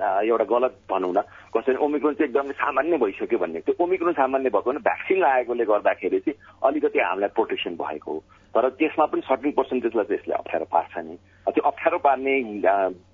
एउटा 0.00 0.44
गलत 0.44 0.74
भनौँ 0.90 1.12
न। 1.12 1.20
कसरी 1.54 1.76
ओमिक्रोन 1.76 2.14
चाहिँ 2.14 2.28
एकदमै 2.30 2.52
सामान्य 2.56 2.96
भइसक्यो 2.98 3.38
भन्ने। 3.38 3.60
त्यो 3.60 3.74
ओमिक्रोन 3.84 4.12
सामान्य 4.12 4.50
भएको 4.50 4.70
भने 4.70 4.80
भ्याक्सिन 4.80 5.18
लगाएकोले 5.18 5.64
गर्दाखेरि 5.64 6.18
चाहिँ 6.20 6.38
अलिकति 6.64 6.98
हामीलाई 6.98 7.34
प्रोटेक्सन 7.34 7.74
भएको 7.76 8.12
हो। 8.12 8.18
तर 8.54 8.68
त्यसमा 8.78 9.04
पनि 9.06 9.22
सर्टिन 9.26 9.52
पर्सेन्टेजलाई 9.58 10.04
चाहिँ 10.04 10.20
यसले 10.20 10.34
अप्ठ्यारो 10.34 10.66
पार्छ 10.72 10.94
नि। 10.98 11.16
त्यो 11.50 11.62
अप्ठ्यारो 11.70 11.98
पार्ने 11.98 12.34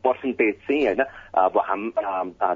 पर्सेन्टेज 0.05 0.55
चाहिँ 0.67 0.85
होइन 0.87 1.03
अब 1.37 1.59
हाम 1.59 1.83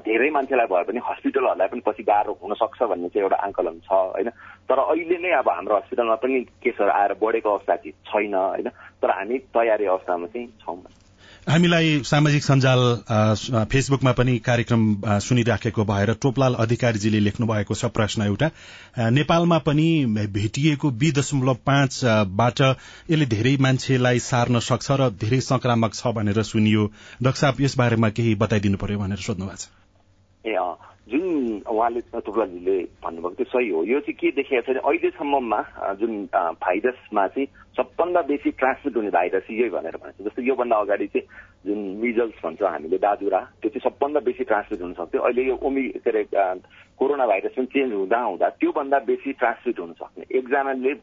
धेरै 0.05 0.29
मान्छेलाई 0.29 0.67
भयो 0.71 0.83
भने 0.89 1.01
हस्पिटलहरूलाई 1.09 1.67
पनि 1.67 1.81
पछि 1.85 2.03
गाह्रो 2.03 2.33
हुन 2.41 2.53
सक्छ 2.61 2.79
भन्ने 2.83 3.09
चाहिँ 3.09 3.23
एउटा 3.25 3.37
आङ्कलन 3.45 3.79
छ 3.85 3.91
होइन। 3.91 4.29
तर 4.69 4.77
अहिले 4.79 5.17
नै 5.17 5.31
अब 5.41 5.49
हाम्रो 5.49 5.75
हस्पिटलमा 5.77 6.15
पनि 6.21 6.39
केसहरू 6.63 6.91
आएर 6.91 7.13
बढेको 7.21 7.49
अवस्था 7.49 7.75
चाहिँ 7.75 7.93
छैन 8.09 8.33
होइन। 8.33 8.69
तर 9.01 9.11
हामी 9.11 9.37
तयारी 9.57 9.85
अवस्थामा 9.85 10.27
चाहिँ 10.27 10.47
छौँ। 10.65 10.81
हामीलाई 11.47 12.01
सामाजिक 12.05 12.43
सञ्जाल 12.43 12.81
फेसबुकमा 13.71 14.11
पनि 14.13 14.37
कार्यक्रम 14.45 14.83
सुनिराखेको 15.25 15.85
भएर 15.85 16.13
टोपलाल 16.21 16.53
अधिकारीजीले 16.65 17.19
लेख्नु 17.19 17.47
भएको 17.47 17.75
छ 17.75 17.85
प्रश्न 17.97 18.21
एउटा। 18.23 18.49
नेपालमा 19.09 19.57
पनि 19.65 19.89
भेटिएको 20.37 20.91
बी 21.01 21.11
दशमलव 21.17 21.57
पाँचबाट 21.65 22.61
यसले 22.61 23.25
धेरै 23.35 23.57
मान्छेलाई 23.59 24.19
सार्न 24.21 24.59
सक्छ 24.69 25.01
र 25.01 25.09
धेरै 25.17 25.41
संक्रामक 25.41 25.93
छ 25.93 26.13
भनेर 26.13 26.43
सुनियो। 26.45 26.85
डाक्टर 27.23 27.39
साहब 27.41 27.61
यस 27.61 27.77
बारेमा 27.77 28.09
केही 28.09 28.35
बताइदिनु 28.37 28.77
पर्यो 28.77 28.99
भनेर 28.99 29.17
सोध्नु 29.17 29.45
भएको 29.45 29.57
छ। 29.57 29.80
ए 30.45 30.55
जुन 31.07 31.61
उहाँले 31.67 32.01
थुप्लाजीले 32.17 32.77
भन्नुभएको 33.03 33.35
त्यो 33.35 33.45
सही 33.47 33.69
हो 33.69 33.83
यो 33.83 33.99
चाहिँ 34.01 34.13
के 34.13 34.31
देखिएको 34.31 34.73
छ 34.73 34.77
अहिलेसम्ममा 34.79 35.59
जुन 35.97 36.13
भाइरसमा 36.57 37.27
चाहिँ 37.27 37.47
सबभन्दा 37.73 38.21
बेसी 38.23 38.51
ट्रान्समिट 38.53 38.95
हुने 38.95 39.09
भाइरस 39.09 39.49
यही 39.49 39.69
भनेर 39.71 39.97
भन्छ 39.97 40.21
जस्तो 40.21 40.41
योभन्दा 40.43 40.75
अगाडि 40.77 41.07
चाहिँ 41.07 41.27
जुन 41.65 41.79
मिजल्स 41.99 42.37
भन्छौँ 42.43 42.69
हामीले 42.69 42.97
दाजुरा 42.99 43.39
त्यो 43.59 43.69
चाहिँ 43.71 43.83
सबभन्दा 43.83 44.19
बेसी 44.21 44.43
ट्रान्समिट 44.43 44.81
हुन 44.81 44.93
सक्थ्यो 44.93 45.21
अहिले 45.21 45.43
यो 45.43 45.55
ओमी 45.59 45.87
के 45.99 46.09
अरे 46.09 46.23
कोरोना 46.99 47.25
भाइरस 47.25 47.53
पनि 47.57 47.65
चेन्ज 47.67 47.93
हुँदा 47.93 48.19
हुँदा 48.21 48.49
त्योभन्दा 48.55 48.99
बेसी 49.03 49.31
ट्रान्समिट 49.33 49.79
हुन 49.79 49.93
सक्ने 49.95 50.25
एकजनाले 50.31 50.93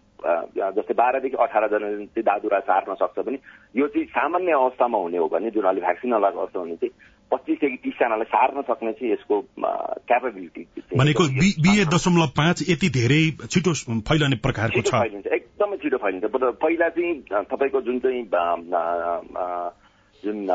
जस्तै 0.72 0.94
बाह्रदेखि 0.94 1.36
अठारजनाले 1.38 2.06
चाहिँ 2.06 2.24
दादुरा 2.24 2.60
सार्न 2.64 2.94
सक्छ 2.96 3.18
भने 3.20 3.38
यो 3.74 3.86
चाहिँ 3.88 4.06
सामान्य 4.08 4.52
अवस्थामा 4.54 4.98
हुने 4.98 5.18
हो 5.18 5.28
भने 5.28 5.50
जुन 5.50 5.64
अहिले 5.64 5.80
भ्याक्सिन 5.80 6.14
नलाएको 6.14 6.38
अवस्था 6.38 6.60
हुने 6.60 6.76
चाहिँ 6.76 6.94
पच्चिसदेखि 7.30 7.76
तिसजनालाई 7.76 8.24
सार्न 8.24 8.62
सक्ने 8.62 8.92
चाहिँ 8.92 9.12
यसको 9.12 9.40
क्यापेबिलिटी 10.08 10.62
भनेको 10.96 11.24
बिए 11.64 11.84
दशमलव 11.84 12.26
पाँच 12.36 12.64
यति 12.70 12.88
धेरै 12.88 13.22
छिटो 13.46 13.72
फैलने 14.00 14.36
प्रकारको 14.36 14.80
छ। 14.80 14.94
फैलिन्छ 14.94 15.26
एकदमै 15.26 15.76
छिटो 15.76 15.96
फैलिन्छ। 15.96 16.24
पहिला 16.62 16.88
चाहिँ 16.88 17.14
तपाईँको 17.52 17.80
जुन 17.80 17.98
चाहिँ 17.98 18.24
जुन 20.24 20.46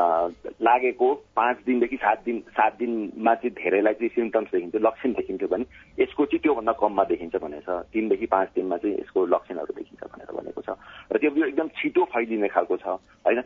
लागेको 0.60 1.08
पाँच 1.36 1.56
दिनदेखि 1.66 1.96
सात 1.96 2.22
दिन 2.24 2.40
सात 2.52 2.72
दिनमा 2.78 3.34
चाहिँ 3.34 3.54
धेरैलाई 3.54 3.94
चाहिँ 3.94 4.08
सिम्टम्स 4.14 4.48
देखिन्थ्यो 4.52 4.80
लक्षण 4.80 5.12
देखिन्थ्यो 5.12 5.48
भने 5.48 5.64
यसको 6.02 6.24
चाहिँ 6.24 6.40
त्योभन्दा 6.42 6.72
कममा 6.72 7.04
देखिन्छ 7.04 7.36
भनेर 7.36 7.62
छ। 7.64 7.70
तिनदेखि 7.88 8.26
पाँच 8.26 8.48
दिनमा 8.54 8.76
चाहिँ 8.76 8.96
यसको 9.00 9.24
लक्षणहरू 9.26 9.72
देखिन्छ 9.72 10.02
भनेर 10.04 10.30
भनेको 10.36 10.60
छ। 10.60 10.76
र 11.12 11.16
त्यो 11.16 11.46
एकदम 11.48 11.68
छिटो 11.80 12.04
फैलिने 12.12 12.48
खालको 12.48 12.76
छ 12.76 12.86
होइन? 13.24 13.40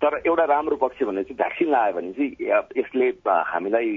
तर 0.00 0.12
एउटा 0.24 0.44
राम्रो 0.44 0.76
पक्ष 0.76 1.02
भने 1.04 1.22
चाहिँ 1.28 1.36
भ्याक्सिन 1.36 1.68
लगायो 1.68 1.92
भने 1.92 2.12
चाहिँ 2.16 2.32
यसले 2.80 3.06
हामीलाई 3.28 3.88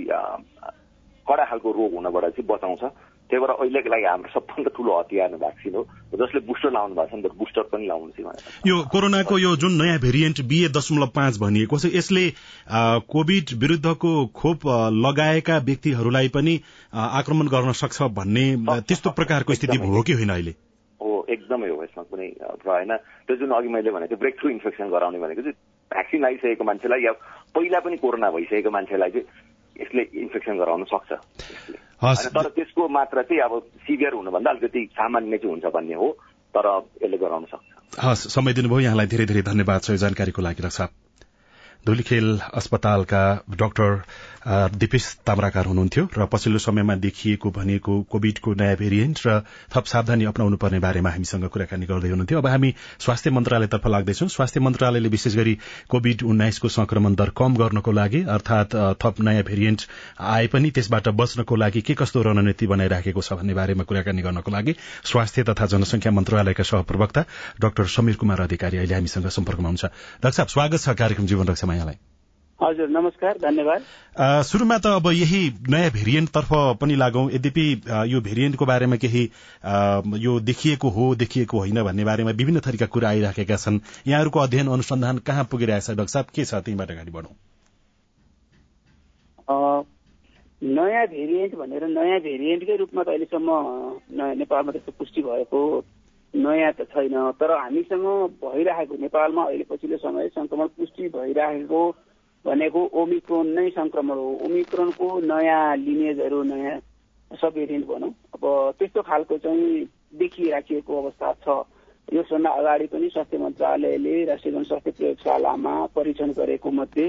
कडा 1.28 1.46
खालको 1.46 1.70
रोग 1.72 1.94
हुनबाट 1.96 2.26
चाहिँ 2.36 2.48
बचाउँछ। 2.48 2.84
त्यही 3.32 3.40
भएर 3.42 3.52
अहिलेको 3.56 3.90
लागि 3.90 4.06
हाम्रो 4.06 4.30
सबभन्दा 4.36 4.70
ठुलो 4.76 4.92
हतियार 5.00 5.36
भ्याक्सिन 5.40 5.76
हो। 5.76 5.84
जसले 6.20 6.40
बुस्टर 6.46 6.72
लाउनु 6.72 6.96
भएको 6.96 7.08
छ 7.08 7.16
नि 7.16 7.24
त 7.24 7.32
बुस्टर 7.40 7.64
पनि 7.72 7.88
लाउनु 7.88 8.12
चाहिँ 8.12 8.68
यो 8.68 8.76
कोरोनाको 8.92 9.38
यो 9.40 9.56
जुन 9.56 9.74
नयाँ 9.82 10.00
भेरिएन्ट 10.04 10.42
बिए 10.52 10.70
दशमलव 10.76 11.10
पाँच 11.16 11.40
भनिएको 11.40 11.80
छ 11.80 11.96
यसले 11.96 12.26
कोभिड 13.08 13.56
विरुद्धको 13.62 14.12
खोप 14.36 14.60
लगाएका 15.08 15.58
व्यक्तिहरूलाई 15.64 16.28
पनि 16.36 16.54
आक्रमण 16.92 17.48
गर्न 17.56 17.72
सक्छ 17.80 18.12
भन्ने 18.20 18.46
त्यस्तो 18.84 19.10
प्रकारको 19.16 19.54
स्थिति 19.56 19.78
हो 19.80 20.02
कि 20.04 20.14
होइन 20.14 20.30
अहिले? 20.30 20.54
हो 21.00 21.26
एकदमै 21.30 21.70
हो 21.70 21.84
यसमा 21.84 22.04
कुनै 22.04 22.28
होइन। 22.68 22.92
त्यो 23.28 23.36
जुन 23.38 23.52
अघि 23.56 23.70
मैले 23.72 23.92
भनेको 23.92 24.16
ब्रेक 24.20 24.36
थ्रु 24.40 24.50
इन्फेक्सन 24.50 24.90
गराउने 24.92 25.20
भनेको 25.24 25.42
चाहिँ 25.42 25.56
भ्याक्सिन 25.92 26.20
लगाइसकेको 26.22 26.64
मान्छेलाई 26.64 27.02
या 27.06 27.12
पहिला 27.56 27.80
पनि 27.80 27.98
कोरोना 28.04 28.30
भइसकेको 28.32 28.72
मान्छेलाई 28.72 29.12
चाहिँ 29.12 29.26
यसले 29.82 30.02
इन्फेक्सन 30.22 30.58
गराउन 30.60 30.84
सक्छ। 30.92 31.12
तर 32.04 32.50
त्यसको 32.50 32.88
मात्रा 32.88 33.22
चाहिँ 33.22 33.42
अब 33.42 33.62
सिभियर 33.86 34.14
हुनुभन्दा 34.14 34.50
अलिकति 34.50 34.90
सामान्य 34.94 35.38
चाहिँ 35.38 35.52
हुन्छ 35.52 35.74
भन्ने 35.74 35.94
हो 35.94 36.08
तर 36.56 36.66
यसले 37.04 37.18
गराउन 37.18 37.46
सक्छ। 37.46 38.00
हस् 38.00 38.28
समय 38.30 38.54
दिनुभयो। 38.54 38.80
यहाँलाई 38.80 39.08
धेरै 39.08 39.26
धेरै 39.26 39.42
धन्यवाद 39.42 39.82
छ 39.82 39.92
जानकारीको 39.92 40.42
लागि 40.42 40.64
रक्षा 40.64 40.86
धुलीखेल 41.86 42.38
अस्पतालका 42.54 43.24
डाक्टर 43.58 44.02
दिपेश 44.78 45.06
ताम्राकार 45.26 45.66
हुनुहुन्थ्यो 45.66 46.04
र 46.18 46.26
पछिल्लो 46.26 46.60
समयमा 46.60 46.96
देखिएको 46.96 47.50
भनेको 47.52 47.94
कोविडको 48.12 48.54
नयाँ 48.54 48.76
भेरिएन्ट 48.78 49.20
र 49.26 49.42
थप 49.74 49.86
सावधानी 49.86 50.26
अप्नाउनु 50.26 50.58
पर्ने 50.58 50.80
बारेमा 50.80 51.10
हामीसँग 51.10 51.46
कुराकानी 51.54 51.86
गर्दै 51.86 52.10
हुनुहुन्थ्यो। 52.10 52.38
अब 52.38 52.48
हामी 52.48 52.74
स्वास्थ्य 53.00 53.30
मन्त्रालयतर्फ 53.32 53.88
लाग्दैछौं। 53.88 54.28
स्वास्थ्य 54.28 54.60
मन्त्रालयले 54.60 55.10
विशेष 55.10 55.36
गरी 55.36 55.58
कोविड 55.90 56.24
उन्नाइसको 56.24 56.70
संक्रमण 56.70 57.16
दर 57.16 57.30
कम 57.38 57.56
गर्नको 57.56 57.92
लागि 57.92 58.22
अर्थात 58.30 58.76
थप 59.02 59.22
नयाँ 59.22 59.44
भेरिएन्ट 59.44 59.82
आए 60.20 60.48
पनि 60.54 60.72
त्यसबाट 60.72 61.10
बच्नको 61.22 61.56
लागि 61.56 61.82
के 61.82 61.94
कस्तो 62.02 62.22
रणनीति 62.30 62.68
बनाइराखेको 62.68 63.22
छ 63.22 63.34
भन्ने 63.42 63.54
बारेमा 63.54 63.84
कुराकानी 63.84 64.22
गर्नको 64.22 64.52
लागि 64.52 64.76
स्वास्थ्य 65.06 65.44
तथा 65.50 65.66
जनसंख्या 65.74 66.12
मन्त्रालयका 66.12 66.64
सहप्रवक्ता 66.64 67.26
डाक्टर 67.62 67.86
समीर 67.98 68.16
कुमार 68.22 68.42
अधिकारी 68.42 68.78
अहिले 68.78 68.96
हामीसँग 68.96 69.30
सम्पर्कमा 69.38 69.70
हुन्छ 69.70 69.86
डाक्टर 69.86 70.32
साहब 70.32 70.48
स्वागत 70.50 70.80
छ 70.80 70.98
कार्यक्रम 70.98 71.26
जीवन 71.26 71.54
यहाँलाई 71.76 71.98
हजुर 72.60 72.90
नमस्कार 72.90 73.38
धन्यवाद। 73.42 73.82
सुरुमा 74.46 74.78
त 74.78 74.86
अब 74.86 75.08
यही 75.12 75.42
नयाँ 75.70 75.92
भेरिएन्टतर्फ 75.92 76.50
पनि 76.82 76.96
लागौं। 76.96 77.30
यद्यपि 77.32 77.66
यो 78.08 78.22
भेरिएन्टको 78.22 78.66
बारेमा 78.66 78.96
केही 79.02 79.24
यो 80.22 80.40
देखिएको 80.40 80.90
हो 80.90 81.06
देखिएको 81.16 81.60
होइन 81.60 81.84
भन्ने 81.84 82.04
बारेमा 82.06 82.32
विभिन्न 82.38 82.60
थरीका 82.62 82.86
कुरा 82.86 83.10
आइराखेका 83.10 83.56
छन्। 83.58 83.80
यहाँहरूको 84.08 84.40
अध्ययन 84.40 84.68
अनुसन्धान 84.70 85.18
कहाँ 85.26 85.44
पुगिरहेछ? 85.52 85.90
डाक्टर 85.92 86.14
साहब 86.14 86.26
के 86.36 86.46
छ 86.46 86.54
त्यहीँबाट 86.62 86.92
अगाडि 86.92 87.12
बढौँ। 87.12 87.34
नयाँ 90.62 91.06
भेरिएन्ट 91.08 91.56
भनेर 91.56 91.84
नयाँ 91.90 92.20
भेरिएन्टकै 92.22 92.76
रूपमा 92.78 93.04
त 93.04 93.08
अहिलेसम्म 93.10 93.50
नेपालमा 94.38 94.72
त्यस्तो 94.72 94.92
पुष्टि 95.00 95.22
भएको 95.22 95.62
नयाँ 96.34 96.72
त 96.74 96.88
छैन। 96.92 97.16
तर 97.40 97.52
हामीसँग 97.52 98.06
भइरहेको 98.44 98.96
नेपालमा 98.98 99.44
अहिले 99.44 99.66
पछिल्लो 99.70 99.98
समय 99.98 100.28
संक्रमण 100.30 100.68
पुष्टि 100.78 101.08
भइरहेको 101.10 101.82
भनेको 102.46 102.82
ओमिक्रोन 103.02 103.48
नै 103.48 103.70
संक्रमण 103.70 104.18
हो। 104.18 104.30
ओमिक्रोनको 104.46 105.08
नयाँ 105.22 105.76
लिनेजहरू 105.78 106.42
नयाँ 106.44 106.80
सब 107.32 107.52
भेरिएन्ट 107.56 107.86
भनौँ। 107.88 108.12
अब 108.36 108.44
त्यस्तो 108.80 109.02
खालको 109.02 109.38
चाहिँ 109.38 109.86
देखिराखिएको 110.16 111.02
अवस्था 111.02 111.34
छ। 111.44 111.64
यसभन्दा 112.08 112.50
अगाडि 112.50 112.86
पनि 112.88 113.10
स्वास्थ्य 113.10 113.38
मन्त्रालयले 113.38 114.24
राष्ट्रिय 114.26 114.54
जनस्वास्थ्य 114.54 114.92
प्रयोगशालामा 114.92 115.74
परीक्षण 115.96 116.32
गरेको 116.32 116.72
मध्ये 116.72 117.06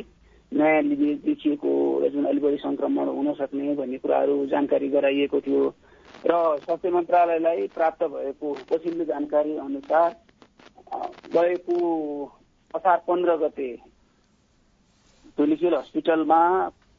नयाँ 0.53 0.83
लिनेज 0.83 1.19
देखिएको 1.25 1.71
जुन 2.13 2.25
अलिक 2.25 2.43
बढी 2.43 2.57
संक्रमण 2.57 3.09
हुन 3.09 3.33
सक्ने 3.35 3.75
भन्ने 3.75 3.99
कुराहरू 3.99 4.35
जानकारी 4.47 4.89
गराइएको 4.89 5.41
थियो। 5.41 5.63
र 6.27 6.35
स्वास्थ्य 6.59 6.91
मन्त्रालयलाई 6.91 7.67
प्राप्त 7.75 8.03
भएको 8.07 8.53
पछिल्लो 8.71 9.05
जानकारी 9.05 9.57
अनुसार 9.59 10.11
गएको 11.35 11.79
असार 12.75 12.99
पन्ध्र 13.09 13.37
गते 13.37 13.73
धुलिखेल 15.39 15.75
हस्पिटलमा 15.75 16.43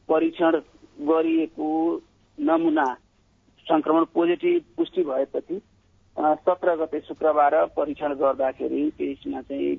परीक्षण 0.08 0.60
गरिएको 1.02 1.70
नमुना 2.38 2.86
संक्रमण 3.66 4.04
पोजिटिभ 4.14 4.62
पुष्टि 4.76 5.02
भएपछि 5.02 5.60
सत्र 6.16 6.76
गते 6.76 7.00
शुक्रबार 7.00 7.54
परीक्षण 7.76 8.14
गर्दाखेरि 8.14 8.90
त्यसमा 8.98 9.40
चाहिँ 9.42 9.76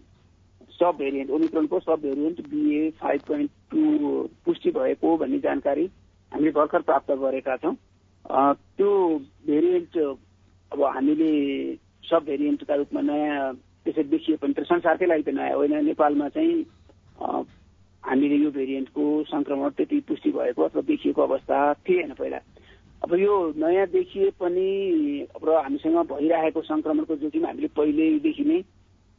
सब 0.80 0.96
variant 0.98 1.32
ओमिक्रोनको 1.32 1.80
sub 1.80 2.02
variant 2.02 2.42
BA 2.50 2.90
five 3.02 3.22
point 3.28 3.52
two 3.72 3.82
पुष्टि 4.46 4.72
भएको 4.72 5.18
भन्ने 5.18 5.40
जानकारी 5.40 5.86
हामीले 6.32 6.52
भर्खर 6.52 6.82
प्राप्त 6.82 7.12
गरेका 7.22 7.56
छौँ। 7.58 7.76
त्यो 8.26 8.92
भेरिएन्ट 9.48 9.98
अब 10.72 10.84
हामीले 10.84 11.32
सब 12.04 12.24
भेरिएन्टका 12.26 12.76
रूपमा 12.76 13.02
नयाँ 13.02 13.54
त्यसरी 13.86 14.04
देखिए 14.10 14.36
पनि 14.42 14.54
त 14.54 14.66
संसारकै 14.66 15.06
लागि 15.06 15.24
त 15.24 15.30
नयाँ 15.30 15.56
होइन। 15.56 15.74
नेपालमा 15.86 16.30
चाहिँ 16.30 16.66
हामीले 18.04 18.36
यो 18.36 18.50
भेरिएन्टको 18.52 19.04
संक्रमण 19.30 19.70
त्यति 19.78 20.00
पुष्टि 20.10 20.32
भएको 20.32 20.64
अथवा 20.64 20.82
देखिएको 20.82 21.22
अवस्था 21.22 21.58
थिएन 21.86 22.14
पहिला। 22.14 22.40
अब 23.04 23.14
यो 23.14 23.34
नयाँ 23.58 23.88
देखिए 23.88 24.30
पनि 24.42 24.68
अब 25.36 25.50
हामीसँग 25.50 25.98
भइरहेको 26.10 26.62
संक्रमणको 26.62 27.16
जोखिम 27.16 27.46
हामीले 27.46 27.68
पहिल्यैदेखि 27.78 28.44
नै 28.44 28.62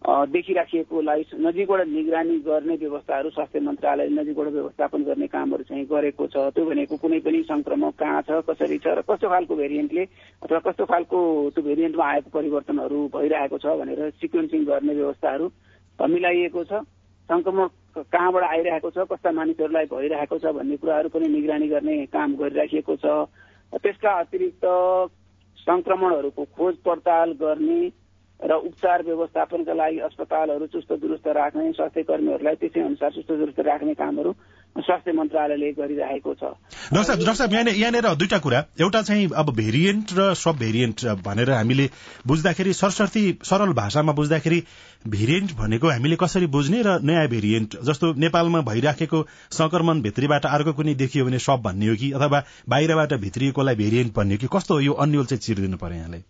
देखिराखिएकोलाई 0.06 1.24
नजिकबाट 1.34 1.86
निगरानी 1.88 2.38
गर्ने 2.40 2.74
व्यवस्थाहरू 2.78 3.30
स्वास्थ्य 3.30 3.60
मन्त्रालयले 3.60 4.14
नजिकबाट 4.14 4.48
व्यवस्थापन 4.48 5.02
गर्ने 5.02 5.26
कामहरू 5.26 5.62
चाहिँ 5.66 5.84
गरेको 5.84 6.26
छ। 6.26 6.36
त्यो 6.54 6.64
भनेको 6.64 6.96
कुनै 6.96 7.18
पनि 7.26 7.42
संक्रमण 7.42 7.90
कहाँ 7.98 8.22
छ 8.22 8.38
कसरी 8.46 8.78
छ 8.78 8.86
र 8.86 9.02
कस्तो 9.02 9.28
खालको 9.28 9.56
भेरिएन्टले 9.56 10.04
अथवा 10.46 10.58
कस्तो 10.62 10.84
खालको 10.86 11.18
त्यो 11.50 11.62
भेरिएन्टमा 11.64 12.04
आएको 12.06 12.30
परिवर्तनहरू 12.38 12.98
भइरहेको 13.14 13.58
छ 13.58 13.66
भनेर 13.82 14.10
सिक्वेन्सिङ 14.22 14.64
गर्ने 14.64 14.94
व्यवस्थाहरू 14.94 15.50
मिलाइएको 15.98 16.64
छ। 16.64 16.86
संक्रमण 17.28 17.66
कहाँबाट 17.98 18.44
आइरहेको 18.44 18.90
छ 18.94 19.10
कस्ता 19.10 19.32
मानिसहरूलाई 19.34 19.86
भइरहेको 19.90 20.38
छ 20.38 20.54
भन्ने 20.54 20.76
कुराहरू 20.78 21.08
पनि 21.10 21.28
निगरानी 21.28 21.68
गर्ने 21.68 21.94
काम 22.14 22.36
गरिराखिएको 22.38 22.96
छ। 23.02 23.06
त्यसका 23.74 24.10
अतिरिक्त 24.22 24.64
संक्रमणहरूको 25.58 26.44
खोज 26.54 26.74
पडताल 26.86 27.32
गर्ने 27.42 27.80
र 28.40 28.52
उपचार 28.52 29.02
व्यवस्थापनका 29.02 29.72
लागि 29.72 29.98
अस्पतालहरू 29.98 30.66
चुस्त 30.66 30.92
दुरुस्त 30.92 31.26
राख्ने 31.26 31.72
स्वास्थ्य 31.72 32.02
कर्मीहरूलाई 32.02 32.54
त्यसै 32.60 32.80
अनुसार 32.80 33.10
चुस्त 33.10 33.32
दुरुस्त 33.32 33.60
राख्ने 33.60 33.94
कामहरू 33.94 34.32
स्वास्थ्य 34.76 35.12
मन्त्रालयले 35.12 35.72
गरिरहेको 35.72 36.34
छ। 36.34 36.52
यहाँनिर 36.92 38.08
दुईटा 38.14 38.38
कुरा। 38.38 38.60
एउटा 38.80 39.02
चाहिँ 39.02 39.30
अब 39.32 39.54
भेरिएन्ट 39.56 40.12
र 40.18 40.34
सब 40.36 40.56
भेरिएन्ट 40.58 41.04
भनेर 41.24 41.50
हामीले 41.50 41.88
बुझ्दाखेरि 42.26 42.72
सरसर्ती 42.72 43.24
सरल 43.42 43.72
भाषामा 43.72 44.12
बुझ्दाखेरि 44.12 44.62
भेरिएन्ट 45.08 45.56
भनेको 45.56 45.88
हामीले 45.88 46.16
कसरी 46.20 46.46
बुझ्ने 46.52 46.82
र 46.82 47.00
नयाँ 47.02 47.26
भेरिएन्ट 47.28 47.80
जस्तो 47.88 48.12
नेपालमा 48.20 48.60
भइराखेको 48.68 49.26
संक्रमण 49.50 50.02
भित्रीबाट 50.02 50.46
अर्को 50.46 50.72
कुनै 50.72 50.94
देखियो 50.94 51.24
भने 51.24 51.38
सब 51.40 51.62
भन्ने 51.64 51.88
हो 51.88 51.96
कि 51.96 52.12
अथवा 52.12 52.44
बाहिरबाट 52.68 53.20
भित्रिएकोलाई 53.20 53.74
भेरिएन्ट 53.74 54.14
भन्ने 54.14 54.34
हो 54.34 54.38
कि 54.38 54.56
कस्तो 54.58 54.74
हो 54.74 54.80
यो 54.80 54.92
अन्यल 54.92 55.24
चाहिँ 55.24 55.40
चिरिदिनु 55.40 55.76
पर्यो 55.76 55.96
यहाँलाई? 55.96 56.24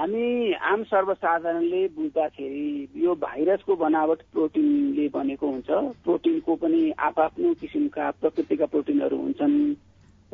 हामी 0.00 0.52
आम 0.64 0.82
सर्वसाधारणले 0.82 1.80
बुझ्दाखेरि 1.88 2.88
यो 2.96 3.14
भाइरसको 3.14 3.74
बनावट 3.76 4.20
प्रोटिनले 4.32 5.08
बनेको 5.08 5.48
हुन्छ। 5.48 5.70
प्रोटिनको 6.04 6.54
पनि 6.56 6.80
आफ्नो 6.98 7.52
किसिमका 7.54 8.10
प्रकृतिका 8.20 8.66
प्रोटिनहरू 8.66 9.16
हुन्छन्। 9.16 9.56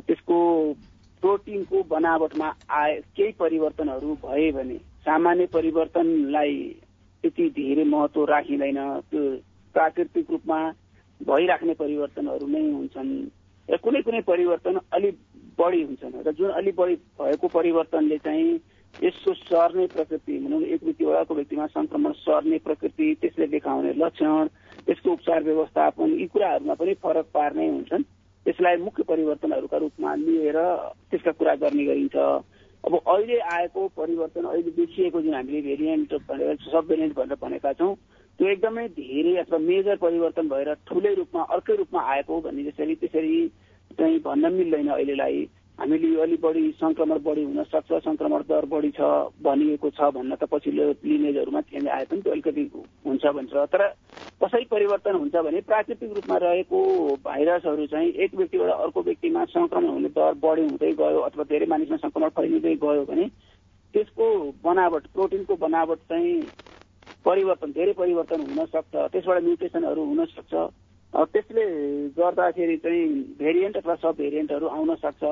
त्यसको 0.07 0.39
प्रोटिनको 1.23 1.83
बनावटमा 1.83 2.53
आए 2.71 2.95
केही 3.17 3.33
परिवर्तनहरू 3.33 4.15
भए 4.23 4.51
भने 4.53 4.77
सामान्य 5.03 5.47
परिवर्तनलाई 5.47 6.55
त्यति 7.25 7.49
धेरै 7.51 7.85
महत्व 7.91 8.25
राखिँदैन। 8.25 8.79
त्यो 9.11 9.25
प्राकृतिक 9.75 10.31
रूपमा 10.31 10.61
भइराख्ने 11.21 11.75
परिवर्तनहरू 11.75 12.47
नै 12.47 12.63
हुन्छन् 12.71 13.13
र 13.69 13.83
कुनै 13.83 14.03
कुनै 14.03 14.21
परिवर्तन 14.31 14.81
अलिक 14.93 15.19
बढी 15.59 15.83
हुन्छन् 15.83 16.23
र 16.23 16.39
जुन 16.39 16.51
अलिक 16.55 16.77
बढी 16.77 16.95
भएको 17.19 17.49
परिवर्तनले 17.59 18.19
चाहिँ 18.23 18.59
यसको 19.03 19.33
सर्ने 19.35 19.87
प्रकृति 19.87 20.39
भनौँ 20.39 20.61
एक 20.65 20.85
व्यक्तिबाट 20.85 21.17
अर्को 21.17 21.35
व्यक्तिमा 21.35 21.67
संक्रमण 21.67 22.13
सर्ने 22.17 22.59
प्रकृति 22.59 23.15
त्यसले 23.21 23.47
देखाउने 23.47 23.93
लक्षण 23.97 24.47
त्यसको 24.87 25.13
उपचार 25.13 25.43
व्यवस्थापन 25.45 26.13
यी 26.21 26.27
कुराहरूमा 26.27 26.75
पनि 26.75 26.95
फरक 27.03 27.27
पार्ने 27.35 27.69
हुन्छन्। 27.69 28.03
त्यसलाई 28.47 28.77
मुख्य 28.79 29.03
परिवर्तनहरूका 29.03 29.77
रूपमा 29.77 30.15
लिएर 30.15 30.59
त्यसका 31.11 31.33
कुरा 31.33 31.55
गर्ने 31.63 31.85
गरिन्छ। 31.85 32.17
अब 32.85 32.95
अहिले 32.95 33.39
आएको 33.53 33.87
परिवर्तन 33.97 34.45
अहिले 34.45 34.71
देखिएको 34.71 35.21
जुन 35.23 35.35
हामीले 35.35 35.61
भेरिएन्ट 35.61 36.15
भनेर 36.29 36.57
सब 36.73 36.87
भेरिएन्ट 36.89 37.15
भनेर 37.17 37.39
भनेका 37.43 37.73
छौँ 37.73 37.95
त्यो 38.39 38.49
एकदमै 38.49 38.87
धेरै 38.95 39.37
अथवा 39.43 39.59
मेजर 39.59 39.97
परिवर्तन 39.97 40.49
भएर 40.49 40.73
ठुलै 40.87 41.15
रूपमा 41.15 41.43
अर्कै 41.55 41.77
रूपमा 41.77 42.01
आएको 42.15 42.41
भन्ने 42.41 42.65
जसरी 42.65 42.95
त्यसरी 42.95 43.37
चाहिँ 43.99 44.19
भन्न 44.21 44.53
मिल्दैन 44.53 44.89
अहिलेलाई। 44.89 45.45
हामीले 45.79 46.09
यो 46.09 46.21
अलिक 46.23 46.41
बढी 46.41 46.71
संक्रमण 46.81 47.19
बढी 47.23 47.43
हुन 47.45 47.63
सक्छ 47.65 47.93
संक्रमण 48.05 48.43
दर 48.49 48.65
बढी 48.67 48.91
छ 48.97 49.01
भनिएको 49.45 49.91
छ 49.93 50.09
भन्न 50.17 50.35
त 50.35 50.49
पछिल्लो 50.53 50.85
लिनेजहरूमा 51.05 51.61
चेन्ज 51.69 51.89
आए 51.89 52.05
पनि 52.11 52.21
त्यो 52.23 52.33
अलिकति 52.33 52.63
हुन्छ 53.07 53.25
भन्छ। 53.37 53.53
तर 53.73 53.83
कसरी 54.41 54.65
परिवर्तन 54.71 55.15
हुन्छ 55.15 55.35
भने 55.47 55.61
प्राकृतिक 55.69 56.13
रूपमा 56.17 56.37
रहेको 56.45 56.81
भाइरसहरू 57.25 57.87
चाहिँ 57.93 58.09
एक 58.25 58.35
व्यक्तिबाट 58.35 58.71
अर्को 58.71 59.03
व्यक्तिमा 59.03 59.45
संक्रमण 59.53 59.89
हुने 59.89 60.09
दर 60.17 60.35
बढी 60.45 60.63
हुँदै 60.63 60.93
गयो 60.97 61.21
अथवा 61.29 61.45
धेरै 61.53 61.67
मानिसमा 61.69 61.97
संक्रमण 62.05 62.29
फैलिँदै 62.39 62.75
गयो 62.85 63.05
भने 63.11 63.27
त्यसको 63.95 64.27
बनावट 64.65 65.07
प्रोटिनको 65.13 65.57
बनावट 65.57 65.99
चाहिँ 66.09 66.35
परिवर्तन 67.25 67.71
धेरै 67.77 67.93
परिवर्तन 68.01 68.41
हुन 68.49 68.65
सक्छ। 68.65 68.95
त्यसबाट 69.13 69.43
म्युटेसनहरू 69.43 70.05
हुन 70.05 70.25
सक्छ। 70.33 70.55
त्यसले 71.35 71.65
गर्दाखेरि 72.17 72.77
चाहिँ 72.85 73.05
भेरिएन्ट 73.39 73.77
अथवा 73.77 73.95
सब 74.03 74.17
भेरिएन्टहरू 74.19 74.67
आउन 74.69 74.95
सक्छ। 75.05 75.23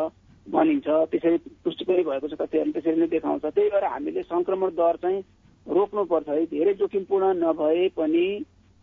भनिन्छ 0.47 0.87
त्यसरी 1.11 1.37
पुष्टि 1.65 1.85
पनि 1.85 2.03
भएको 2.05 2.29
छ 2.29 2.35
तथ्यहरू 2.41 2.73
त्यसरी 2.73 3.01
नै 3.01 3.07
देखाउँछ। 3.09 3.45
त्यही 3.45 3.71
भएर 3.71 3.85
हामीले 3.85 4.23
संक्रमण 4.25 4.69
दर 4.77 4.97
चाहिँ 5.03 5.21
रोक्नुपर्छ। 5.67 6.29
है 6.29 6.45
धेरै 6.47 6.75
जोखिमपूर्ण 6.81 7.33
नभए 7.43 7.89
पनि 7.97 8.27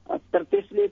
तर 0.09 0.43
त्यसले 0.43 0.85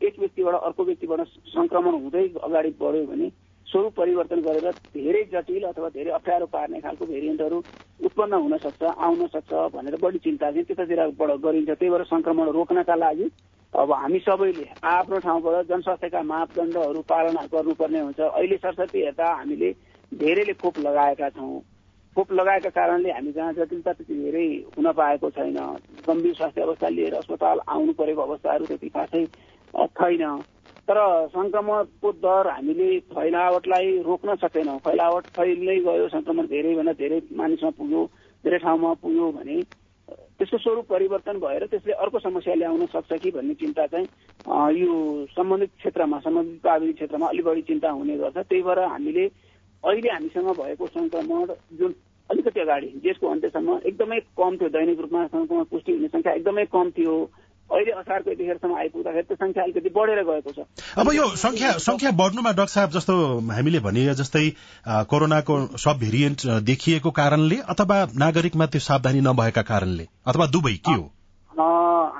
एक 0.00 0.18
व्यक्तिबाट 0.18 0.54
अर्को 0.54 0.84
व्यक्तिबाट 0.84 1.20
संक्रमण 1.50 1.94
हुँदै 2.02 2.26
अगाडि 2.42 2.70
बढ्यो 2.80 3.06
भने 3.06 3.28
स्वरूप 3.66 3.92
परिवर्तन 3.96 4.40
गरेर 4.42 4.70
धेरै 4.94 5.22
जटिल 5.32 5.62
अथवा 5.64 5.88
धेरै 5.88 6.10
अप्ठ्यारो 6.12 6.46
पार्ने 6.46 6.80
खालको 6.80 7.06
भेरिएन्टहरू 7.06 7.58
उत्पन्न 8.06 8.34
हुन 8.34 8.56
सक्छ 8.58 8.82
आउन 8.82 9.26
सक्छ 9.34 9.52
भनेर 9.74 9.96
बढी 10.02 10.18
चिन्ता 10.18 10.50
चाहिँ 10.50 10.64
त्यतातिर 10.64 11.00
गरिन्छ। 11.18 11.70
त्यही 11.70 11.90
भएर 11.90 12.04
संक्रमण 12.04 12.50
रोक्नका 12.52 12.94
लागि 12.94 13.30
अब 13.72 13.92
हामी 13.92 14.18
सबैले 14.20 14.66
आफ्नो 14.84 15.18
ठाउँबाट 15.18 15.66
जनस्वास्थ्यका 15.68 16.22
मापदण्डहरू 16.22 17.00
पालना 17.08 17.42
गर्नुपर्ने 17.52 18.00
हुन्छ। 18.00 18.20
अहिले 18.20 18.56
सरस्वती 18.56 18.98
हेर्दा 19.00 19.26
हामीले 19.32 19.70
धेरैले 20.12 20.52
खोप 20.60 20.78
लगाएका 20.78 21.28
छौँ। 21.30 21.60
खोप 22.16 22.32
लगाएका 22.32 22.70
कारणले 22.70 23.10
हामी 23.10 23.32
जहाँ 23.32 23.52
जटिलता 23.54 23.92
त्यति 23.92 24.14
धेरै 24.14 24.46
हुन 24.76 24.92
पाएको 24.92 25.30
छैन 25.30 25.56
गम्भीर 26.06 26.34
स्वास्थ्य 26.34 26.62
अवस्था 26.62 26.88
लिएर 26.88 27.14
अस्पताल 27.14 27.60
आउनु 27.68 27.92
परेको 27.96 28.22
अवस्थाहरू 28.22 28.64
त्यति 28.66 28.88
खासै 28.88 29.24
छैन 29.96 30.24
तर 30.88 30.98
सङ्क्रमणको 31.32 32.12
दर 32.20 32.48
हामीले 32.48 32.88
फैलावटलाई 33.14 33.86
रोक्न 34.04 34.34
सकेनौँ। 34.42 34.78
फैलावट 34.84 35.26
फैल्दै 35.36 35.78
गयो 35.86 36.08
सङ्क्रमण 36.08 36.46
धेरैभन्दा 36.52 36.92
धेरै 37.00 37.20
मानिसमा 37.32 37.70
पुग्यो 37.78 38.02
धेरै 38.44 38.58
ठाउँमा 38.58 38.92
पुग्यो 39.02 39.30
भने 39.32 39.56
त्यसको 40.38 40.58
स्वरूप 40.58 40.86
परिवर्तन 40.88 41.38
भएर 41.38 41.66
त्यसले 41.72 41.92
अर्को 42.02 42.18
समस्या 42.18 42.54
ल्याउन 42.54 42.86
सक्छ 42.92 43.12
कि 43.22 43.30
भन्ने 43.30 43.54
चिन्ता 43.62 43.86
चाहिँ 43.86 44.06
यो 44.76 44.92
सम्बन्धित 45.32 45.70
क्षेत्रमा 45.78 46.18
सम्बन्धित 46.20 46.60
प्राविधिक 46.62 46.96
क्षेत्रमा 46.96 47.26
अलिक 47.28 47.44
बढी 47.46 47.62
चिन्ता 47.70 47.90
हुने 47.90 48.16
गर्छ। 48.18 48.36
त्यही 48.38 48.62
भएर 48.62 48.78
हामीले 48.92 49.26
अहिले 49.84 50.10
हामीसँग 50.12 50.48
भएको 50.62 50.86
सङ्क्रमण 50.86 51.54
जुन 51.78 51.94
अलिकति 52.30 52.60
अगाडि 52.60 52.86
देशको 53.04 53.30
अन्त्यसम्म 53.30 53.78
एकदमै 53.86 54.18
कम 54.40 54.56
थियो 54.56 54.68
दैनिक 54.76 55.00
रूपमा 55.00 55.26
सङ्क्रमण 55.26 55.64
पुष्टि 55.70 55.92
हुने 55.92 56.08
सङ्ख्या 56.08 56.32
एकदमै 56.32 56.64
कम 56.74 56.90
थियो। 56.98 57.14
अहिले 57.70 57.92
असारको 57.98 58.30
यतिखेरसम्म 58.30 58.76
आइपुग्दाखेरि 58.78 59.26
त्यो 59.28 59.36
सङ्ख्या 59.42 59.62
अलिकति 59.64 59.90
बढेर 59.96 60.22
गएको 60.28 60.52
छ। 60.52 60.66
अब 61.02 61.12
यो 61.14 61.26
सङ्ख्या 61.42 61.70
सङ्ख्या 61.86 62.10
बढ्नुमा 62.20 62.52
डाक्टर 62.58 62.72
साहब 62.72 62.90
जस्तो 62.96 63.14
हामीले 63.50 63.80
भने 63.86 64.04
जस्तै 64.20 64.44
कोरोनाको 65.12 65.56
सब 65.84 65.98
भेरिएन्ट 66.04 66.46
देखिएको 66.70 67.10
कारणले 67.20 67.58
अथवा 67.74 67.98
नागरिकमा 68.24 68.66
त्यो 68.76 68.86
सावधानी 68.88 69.20
नभएका 69.28 69.62
कारणले? 69.72 70.06
अथवा 70.26 70.46
दुवै 70.56 70.76
के 70.88 70.94
हो? 70.94 71.10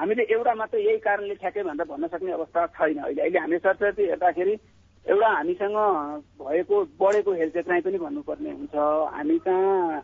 हामीले 0.02 0.22
एउटा 0.34 0.54
मात्र 0.54 0.78
यही 0.78 0.98
कारणले 0.98 1.34
ठ्याक्कै 1.42 1.62
भनेर 1.62 1.86
भन्न 1.88 2.06
सक्ने 2.12 2.32
अवस्था 2.32 2.66
छैन 2.78 2.98
अहिले। 2.98 3.22
अहिले 3.22 3.38
हामीले 3.38 3.58
सरस्वती 3.66 4.02
हेर्दाखेरि 4.02 4.54
एउटा 5.06 5.28
हामीसँग 5.28 5.76
भएको 6.40 6.84
बढेको 7.00 7.32
हेलचेक्राइ 7.32 7.80
पनि 7.80 7.98
भन्नुपर्ने 7.98 8.50
हुन्छ। 8.50 8.74
हामी 9.14 9.38
कहाँ 9.38 10.00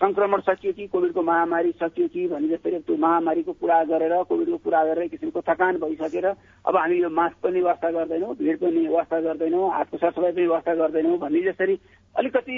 संक्रमण 0.00 0.40
सकियो 0.40 0.72
कि 0.72 0.86
कोभिडको 0.88 1.22
महामारी 1.22 1.70
सकियो 1.76 2.08
कि 2.08 2.26
भने 2.28 2.48
जस्तै 2.48 2.70
त्यो 2.80 2.96
महामारीको 2.96 3.52
कुरा 3.52 3.82
गरेर 3.84 4.14
कोभिडको 4.24 4.56
कुरा 4.64 4.84
गरेर 4.84 5.08
किसिमको 5.08 5.40
थकान 5.44 5.76
भइसकेर 5.76 6.26
अब 6.26 6.76
हामी 6.76 6.96
यो 7.02 7.10
मास्क 7.12 7.36
पनि 7.44 7.60
वास्ता 7.60 7.90
गर्दैनौँ 7.92 8.34
भिड 8.36 8.58
पनि 8.60 8.86
वास्ता 8.88 9.20
गर्दैनौँ 9.20 9.70
हातको 9.70 9.96
सरसफाइ 9.98 10.32
पनि 10.32 10.46
वास्ता 10.46 10.74
गर्दैनौँ 10.74 11.18
भन्ने 11.20 11.40
जसरी 11.42 11.78
अलिकति 12.16 12.56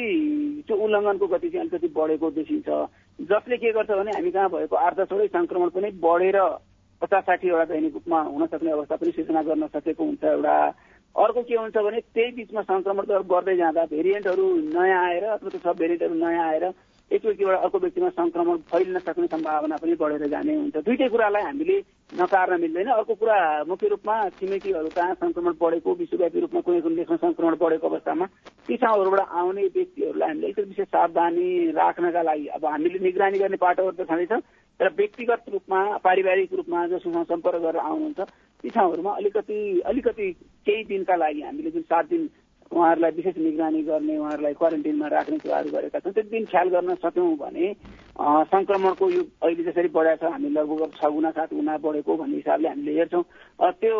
त्यो 0.68 0.77
उल्लङ्घनको 0.77 1.27
गति 1.27 1.49
चाहिँ 1.51 1.66
अलिकति 1.66 1.88
बढेको 1.99 2.31
देखिन्छ। 2.31 2.68
जसले 3.18 3.57
के 3.59 3.73
गर्छ 3.73 3.90
भने 3.90 4.11
हामी 4.12 4.31
कहाँ 4.31 4.49
भएको 4.51 4.77
आर्थ 4.79 5.01
छोडै 5.11 5.27
संक्रमण 5.35 5.68
पनि 5.75 5.90
बढेर 5.99 6.38
पचास 7.03 7.23
साठीवटा 7.27 7.64
दैनिक 7.75 7.95
रूपमा 7.95 8.21
हुन 8.23 8.47
सक्ने 8.47 8.71
अवस्था 8.71 8.97
पनि 8.97 9.11
सिर्जना 9.11 9.42
गर्न 9.42 9.66
सकेको 9.66 10.05
हुन्छ 10.05 10.25
एउटा। 10.25 10.55
अर्को 11.14 11.42
के 11.42 11.55
हुन्छ 11.55 11.77
भने 11.77 12.01
त्यही 12.14 12.33
बिचमा 12.33 12.62
सङ्क्रमण 12.62 13.05
गर्दै 13.29 13.57
जाँदा 13.57 13.85
भेरिएन्टहरू 13.87 14.44
नयाँ 14.72 15.03
आएर 15.05 15.25
अथवा 15.27 15.48
त्यो 15.48 15.61
सब 15.61 15.77
भेरिएन्टहरू 15.79 16.14
नयाँ 16.14 16.48
आएर 16.48 16.64
एक 17.11 17.25
व्यक्तिबाट 17.25 17.59
अर्को 17.59 17.79
व्यक्तिमा 17.79 18.09
सङ्क्रमण 18.11 18.57
फैलिन 18.72 18.98
सक्ने 18.98 19.27
सम्भावना 19.27 19.77
पनि 19.77 19.94
बढेर 20.01 20.27
जाने 20.33 20.55
हुन्छ। 20.57 20.77
दुइटै 20.87 21.09
कुरालाई 21.12 21.42
हामीले 21.42 21.77
नकार्न 22.12 22.61
मिल्दैन। 22.61 22.88
अर्को 22.90 23.14
कुरा 23.14 23.37
मुख्य 23.68 23.88
रूपमा 23.88 24.14
छिमेकीहरू 24.40 24.88
कहाँ 24.96 25.14
सङ्क्रमण 25.20 25.53
बढेको 25.61 25.94
विश्वव्यापी 26.01 26.40
रूपमा 26.40 26.61
कुनै 26.64 26.81
कुनै 26.81 26.96
देशमा 26.96 27.16
सङ्क्रमण 27.16 27.55
बढेको 27.61 27.88
अवस्थामा 27.88 28.27
ती 28.66 28.77
ठाउँहरूबाट 28.81 29.20
आउने 29.20 29.62
व्यक्तिहरूलाई 29.77 30.29
हामीले 30.29 30.46
अलिकति 30.46 30.68
विशेष 30.72 30.88
सावधानी 30.88 31.48
राख्नका 31.77 32.22
लागि 32.22 32.46
अब 32.57 32.64
हामीले 32.66 32.98
निगरानी 33.05 33.38
गर्ने 33.38 33.61
पाटोहरू 33.61 33.96
त 33.98 34.09
छँदैछ 34.09 34.33
तर 34.81 34.88
व्यक्तिगत 34.96 35.53
रूपमा 35.53 35.81
पारिवारिक 36.01 36.53
रूपमा 36.55 36.87
जोसँग 36.88 37.22
सम्पर्क 37.29 37.61
गरेर 37.61 37.81
आउनुहुन्छ 37.83 38.20
ती 38.64 38.70
ठाउँहरूमा 38.70 39.12
अलिकति 39.12 39.59
अलिकति 39.87 40.31
केही 40.66 40.85
दिनका 40.85 41.16
लागि 41.16 41.42
हामीले 41.42 41.70
जुन 41.70 41.83
सात 41.83 42.09
दिन 42.09 42.29
उहाँहरूलाई 42.72 43.11
विशेष 43.16 43.37
निगरानी 43.38 43.82
गर्ने 43.85 44.16
उहाँहरूलाई 44.18 44.54
क्वारेन्टिनमा 44.61 45.06
राख्ने 45.14 45.38
कुराहरू 45.38 45.70
गरेका 45.70 45.98
छौँ 46.00 46.12
त्यति 46.12 46.30
दिन 46.30 46.44
ख्याल 46.52 46.68
गर्न 46.74 46.94
सक्यौँ 47.04 47.37
भने 47.37 47.66
सङ्क्रमणको 48.52 49.11
यो 49.11 49.22
अहिले 49.44 49.62
जसरी 49.64 49.88
बढाएको 49.88 50.26
छ 50.26 50.32
हामी 50.32 50.48
लगभग 50.56 50.92
छ 50.96 51.04
गुणा 51.12 51.30
सात 51.37 51.54
गुणा 51.54 51.76
बढेको 51.85 52.16
भन्ने 52.16 52.37
हिसाबले 52.37 52.68
हामीले 52.68 52.92
हेर्छौँ। 52.98 53.24
त्यो 53.80 53.96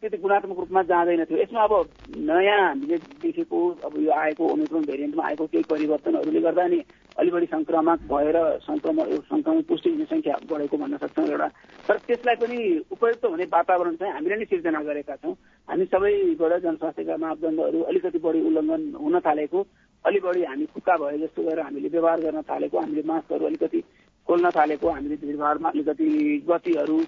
त्यति 0.00 0.16
गुणात्मक 0.16 0.58
रूपमा 0.58 0.82
जाँदैन 0.90 1.24
थियो। 1.28 1.38
यसमा 1.42 1.62
अब 1.64 1.72
नयाँ 2.16 2.60
हामीले 2.60 2.96
देखेको 3.20 3.58
अब 3.84 3.92
यो 4.00 4.10
आएको 4.12 4.42
ओमिक्रोन 4.52 4.84
भेरिएन्टमा 4.84 5.26
आएको 5.28 5.46
केही 5.52 5.64
परिवर्तनहरूले 5.70 6.40
गर्दा 6.40 6.66
नि 6.72 6.80
अलि 7.20 7.30
बढी 7.30 7.46
सङ्क्रामक 7.52 7.98
भएर 8.12 8.36
सङ्क्रमण 8.64 9.04
सङ्क्रमण 9.28 9.62
पुष्टि 9.68 9.90
हुने 9.90 10.04
सङ्ख्या 10.12 10.34
बढेको 10.50 10.76
भन्न 10.76 10.96
सक्छौँ 11.04 11.26
एउटा। 11.28 11.48
तर 11.88 11.96
त्यसलाई 12.08 12.36
पनि 12.40 12.58
उपयुक्त 12.96 13.24
हुने 13.24 13.44
वातावरण 13.52 13.94
चाहिँ 14.00 14.12
हामीले 14.14 14.36
नै 14.36 14.44
सिर्जना 14.48 14.80
गरेका 14.88 15.16
छौँ। 15.20 15.34
हामी 15.70 15.84
सबैबाट 15.86 16.62
जनस्वास्थ्यका 16.62 17.16
मापदण्डहरू 17.16 17.80
अलिकति 17.86 18.18
बढी 18.20 18.40
उल्लङ्घन 18.42 18.82
हुन 18.96 19.18
थालेको 19.20 19.58
अलि 20.04 20.18
बढी 20.20 20.42
हामी 20.44 20.64
खुक्का 20.66 20.96
भए 20.96 21.18
जस्तो 21.18 21.42
गरेर 21.42 21.60
हामीले 21.60 21.88
व्यवहार 21.88 22.20
गर्न 22.20 22.42
थालेको 22.42 22.78
हामीले 22.78 23.02
मास्कहरू 23.06 23.46
अलिकति 23.46 23.80
खोल्न 24.28 24.50
थालेको 24.50 24.88
हामीले 24.90 25.16
भिडभाडमा 25.16 25.68
अलिकति 25.70 26.08
गतिहरू 26.48 26.98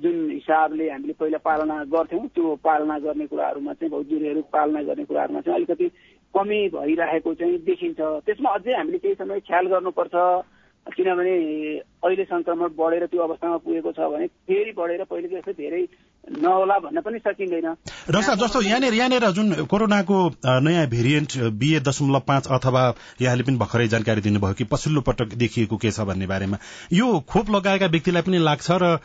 जुन 0.00 0.16
हिसाबले 0.30 0.88
हामीले 0.90 1.12
पहिला 1.20 1.38
पालना 1.44 1.76
गर्थ्यौँ 1.92 2.26
त्यो 2.30 2.54
पालना 2.64 2.98
गर्ने 3.04 3.26
कुराहरूमा 3.26 3.72
चाहिँ 3.74 3.90
भौजुरीहरू 3.90 4.42
पालना 4.52 4.82
गर्ने 4.82 5.04
कुराहरूमा 5.04 5.40
चाहिँ 5.40 5.56
अलिकति 5.56 5.88
कमी 6.34 6.60
भइरहेको 6.70 7.34
चाहिँ 7.34 7.58
देखिन्छ। 7.60 8.00
त्यसमा 8.24 8.50
अझै 8.50 8.72
हामीले 8.72 8.98
केही 8.98 9.14
समय 9.14 9.40
ख्याल 9.42 9.66
गर्नुपर्छ 9.68 10.14
किनभने 10.86 11.34
अहिले 12.04 12.24
सङ्क्रमण 12.24 12.68
बढेर 12.76 13.06
त्यो 13.06 13.22
अवस्थामा 13.22 13.56
पुगेको 13.64 13.92
छ 13.92 14.08
भने 14.12 14.26
फेरि 14.48 14.72
बढेर 14.72 15.04
पहिलेको 15.04 15.36
जस्तै 15.36 15.52
धेरै 15.54 15.82
नहोला 16.22 16.78
भन्न 16.78 17.00
पनि 17.02 17.18
सकिँदैन। 17.18 17.66
डाक्टर 18.10 18.34
जस्तो 18.36 18.60
यहाँनिर 18.62 18.94
यहाँनिर 18.94 19.30
जुन 19.32 19.64
कोरोनाको 19.66 20.18
नयाँ 20.62 20.86
भेरिएन्ट 20.86 21.36
बिए 21.58 21.80
दशमलव 21.80 22.20
पाँच 22.26 22.46
अथवा 22.46 22.82
यहाँले 23.20 23.42
पनि 23.42 23.56
भर्खरै 23.58 23.88
जानकारी 23.88 24.20
दिनुभयो 24.20 24.54
कि 24.54 24.64
पछिल्लो 24.64 25.00
पटक 25.02 25.34
देखिएको 25.34 25.76
के 25.76 25.90
छ 25.90 26.00
भन्ने 26.06 26.26
बारेमा। 26.26 26.58
यो 26.92 27.08
खोप 27.28 27.50
लगाएका 27.50 27.86
व्यक्तिलाई 27.86 28.22
पनि 28.22 28.38
लाग्छ 28.38 28.70
र 28.82 28.98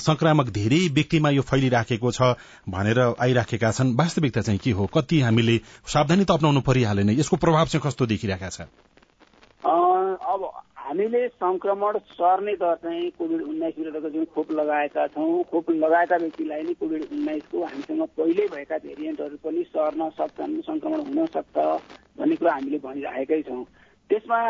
संक्रामक 0.00 0.50
धेरै 0.50 0.80
व्यक्तिमा 0.96 1.30
यो 1.30 1.42
फैलिराखेको 1.42 2.10
छ 2.10 2.34
भनेर 2.68 3.00
आइराखेका 3.20 3.70
छन्। 3.70 3.94
वास्तविकता 3.96 4.40
चाहिँ 4.40 4.60
के 4.64 4.70
हो? 4.72 4.86
कति 4.86 5.20
हामीले 5.20 5.60
सावधानी 5.86 6.24
त 6.24 6.30
अप्नाउनु 6.30 6.60
परिहाल्यो 6.64 7.04
नै 7.04 7.14
यसको 7.20 7.36
प्रभाव 7.36 7.66
चाहिँ 7.66 7.84
कस्तो 7.84 8.06
देखिरहेका 8.06 8.48
छ? 8.48 8.68
हामीले 10.92 11.26
संक्रमण 11.28 11.96
सर्ने 11.98 12.52
दर 12.52 12.74
चाहिँ 12.76 13.08
कोभिड 13.18 13.42
उन्नाइस 13.42 13.74
विरुद्धको 13.78 14.08
जुन 14.10 14.24
खोप 14.34 14.50
लगाएका 14.52 15.06
छौँ 15.08 15.42
खोप 15.50 15.70
लगाएका 15.72 16.16
व्यक्तिलाई 16.16 16.62
नै 16.62 16.72
कोभिड 16.76 17.02
उन्नाइसको 17.12 17.62
हामीसँग 17.64 18.02
पहिल्यै 18.12 18.48
भएका 18.52 18.76
भेरिएन्टहरू 18.78 19.36
पनि 19.40 19.62
सर्न 19.72 20.08
सक्छन् 20.18 20.60
संक्रमण 20.60 21.00
हुन 21.06 21.26
सक्छ 21.32 21.56
भन्ने 22.18 22.36
कुरा 22.36 22.52
हामीले 22.52 22.78
भनिराखेकै 22.78 23.40
छौँ। 23.42 23.64
त्यसमा 24.10 24.40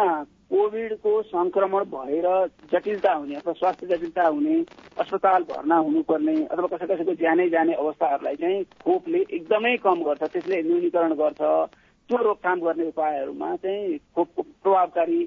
कोभिडको 0.50 1.12
संक्रमण 1.30 1.84
भएर 1.94 2.26
जटिलता 2.72 3.12
हुने 3.12 3.34
अथवा 3.36 3.52
स्वास्थ्य 3.52 3.86
जटिलता 3.86 4.26
हुने 4.26 4.56
अस्पताल 4.98 5.42
भर्ना 5.46 5.76
हुनुपर्ने 5.78 6.34
अथवा 6.46 6.66
कसै 6.74 6.86
कसैको 6.86 7.14
ज्यानै 7.22 7.48
जाने 7.54 7.74
अवस्थाहरूलाई 7.84 8.36
चाहिँ 8.42 8.64
खोपले 8.82 9.20
एकदमै 9.30 9.76
कम 9.86 10.02
गर्छ 10.02 10.22
त्यसले 10.24 10.62
न्यूनीकरण 10.62 11.14
गर्छ। 11.22 11.40
त्यो 12.10 12.22
रोकथाम 12.24 12.60
गर्ने 12.60 12.88
उपायहरूमा 12.88 13.54
चाहिँ 13.62 13.96
खोपको 14.14 14.42
प्रभावकारी 14.42 15.20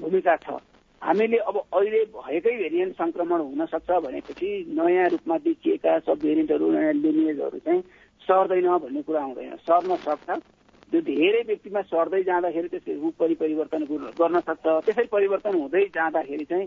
भूमिका 0.00 0.36
छ। 0.36 0.60
हामीले 1.02 1.36
अब 1.48 1.56
अहिले 1.56 2.04
भएकै 2.12 2.56
भेरिएन्ट 2.58 2.94
संक्रमण 2.94 3.40
हुन 3.40 3.66
सक्छ 3.66 3.90
भनेपछि 4.04 4.48
नयाँ 4.76 5.08
रूपमा 5.08 5.36
देखिएका 5.46 5.98
सब 5.98 6.18
भेरिएन्टहरू 6.22 6.70
नयाँ 6.70 6.92
लिनिएजहरू 6.94 7.58
चाहिँ 7.58 7.80
सर्दैन 8.22 8.68
भन्ने 8.78 9.02
कुरा 9.02 9.22
हुँदैन 9.22 9.56
सर्न 9.64 9.96
सक्छ। 9.96 10.28
त्यो 10.92 11.00
धेरै 11.00 11.42
व्यक्तिमा 11.46 11.80
सर्दै 11.88 12.22
जाँदाखेरि 12.22 12.68
त्यसले 12.68 12.94
रूप 13.00 13.14
परिवर्तन 13.40 13.82
गर्न 14.20 14.40
सक्छ। 14.40 14.66
त्यसरी 14.86 15.06
परिवर्तन 15.08 15.54
हुँदै 15.54 15.84
जाँदाखेरि 15.94 16.44
चाहिँ 16.44 16.66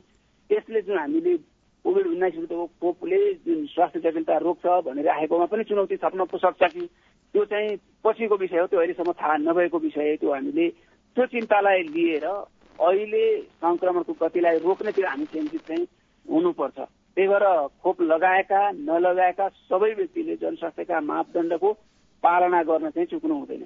त्यसले 0.49 0.81
जुन 0.81 0.97
हामीले 0.97 1.37
कोभिड 1.85 2.07
उन्नाइस 2.07 2.33
विरुद्धको 2.33 2.65
खोपले 2.81 3.19
जुन 3.45 3.65
स्वास्थ्य 3.67 3.99
जटिलता 3.99 4.37
रोक्छ 4.39 4.65
भनेर 4.87 5.07
आएकोमा 5.09 5.45
पनि 5.45 5.63
चुनौती 5.63 5.95
थप्न 5.99 6.25
सक्छ 6.25 6.63
कि? 6.63 6.87
त्यो 7.33 7.43
चाहिँ 7.45 7.69
पछिको 8.03 8.35
विषय 8.37 8.59
हो 8.59 8.67
त्यो 8.67 8.79
अहिलेसम्म 8.79 9.11
थाहा 9.11 9.35
नभएको 9.37 9.77
विषय 9.79 10.15
त्यो 10.21 10.33
हामीले 10.33 10.67
त्यो 11.17 11.25
चिन्तालाई 11.25 11.81
लिएर 11.93 12.25
अहिले 12.79 13.41
संक्रमणको 13.41 14.13
गतिलाई 14.21 14.57
रोक्नेतिर 14.59 15.05
हामी 15.05 15.25
केन्द्रित 15.25 15.61
चाहिँ 15.67 15.87
हुनुपर्छ। 16.25 16.79
त्यही 17.15 17.27
भएर 17.27 17.67
खोप 17.83 18.01
लगाएका 18.01 18.71
नलगाएका 18.71 19.47
सबै 19.69 19.93
व्यक्तिले 19.93 20.35
जनस्वास्थ्यका 20.35 20.99
मापदण्डको 21.01 21.71
पालना 22.23 22.63
गर्न 22.63 22.89
चाहिँ 22.89 23.07
चुक्नु 23.07 23.33
हुँदैन। 23.33 23.65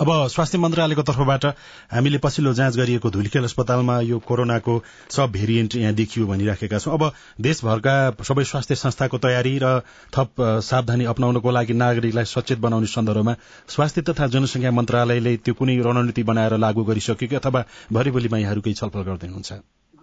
अब 0.00 0.08
स्वास्थ्य 0.28 0.58
मन्त्रालयको 0.58 1.02
तर्फबाट 1.02 1.44
हामीले 1.92 2.18
पछिल्लो 2.18 2.52
जाँच 2.54 2.76
गरिएको 2.76 3.10
धुलिखेल 3.10 3.44
अस्पतालमा 3.44 3.98
यो 4.00 4.18
कोरोनाको 4.18 4.74
सब 5.10 5.32
भेरिएन्ट 5.32 5.74
यहाँ 5.76 5.92
देखियो 5.94 6.26
भनिराखेका 6.26 6.78
छौँ। 6.78 6.94
अब 6.94 7.12
देशभरका 7.40 7.94
सबै 8.24 8.44
स्वास्थ्य 8.44 8.74
संस्थाको 8.74 9.18
तयारी 9.18 9.58
र 9.62 9.80
थप 10.16 10.40
सावधानी 10.64 11.04
अप्नाउनको 11.12 11.50
लागि 11.50 11.74
नागरिकलाई 11.74 12.24
सचेत 12.24 12.58
बनाउने 12.58 12.86
सन्दर्भमा 12.88 13.34
स्वास्थ्य 13.68 14.02
तथा 14.08 14.26
जनसंख्या 14.32 14.70
मन्त्रालयले 14.72 15.36
त्यो 15.36 15.54
कुनै 15.54 15.76
रणनीति 15.84 16.22
बनाएर 16.24 16.56
लागू 16.56 16.84
गरिसक्यो 16.84 17.28
कि 17.28 17.36
अथवा 17.36 17.64
भरिभोलिमा 17.92 18.38
यहाँहरू 18.38 18.72
छलफल 18.72 19.02
गर्दै 19.02 19.26
हुनुहुन्छ? 19.28 19.52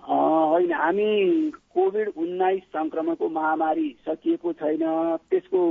होइन 0.09 0.71
हामी 0.73 1.09
कोभिड 1.73 2.07
उन्नाइस 2.17 2.63
संक्रमणको 2.75 3.29
महामारी 3.29 3.89
सकिएको 4.05 4.53
छैन। 4.53 4.83
त्यसको 5.29 5.61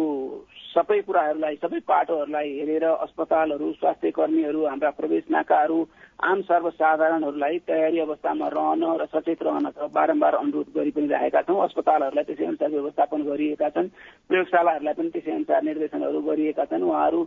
सबै 0.79 1.01
कुराहरूलाई 1.03 1.57
सबै 1.59 1.79
पाटोहरूलाई 1.91 2.51
हेरेर 2.57 2.85
अस्पतालहरू 2.87 3.69
स्वास्थ्य 3.79 4.11
कर्मीहरू 4.19 4.61
हाम्रा 4.65 4.91
प्रवेश 4.99 5.25
नाकाहरू 5.35 5.79
आम 6.23 6.43
सर्वसाधारणहरूलाई 6.51 7.59
तयारी 7.67 7.99
अवस्थामा 7.99 8.49
रहन 8.55 8.85
र 9.01 9.07
सचेत 9.15 9.43
रहन 9.43 9.67
बारम्बार 9.97 10.35
अनुरोध 10.35 10.69
गरि 10.77 10.91
पनि 10.95 11.09
राखेका 11.09 11.43
छौँ। 11.49 11.59
अस्पतालहरूलाई 11.65 12.25
त्यसै 12.29 12.47
अनुसार 12.47 12.71
व्यवस्थापन 12.71 13.23
गरिएका 13.31 13.69
छन्। 13.75 13.89
प्रयोगशालाहरूलाई 14.31 14.95
पनि 14.95 15.11
त्यसै 15.15 15.33
अनुसार 15.33 15.63
निर्देशनहरू 15.69 16.21
गरिएका 16.31 16.65
छन्। 16.71 16.87
उहाँहरू 16.87 17.21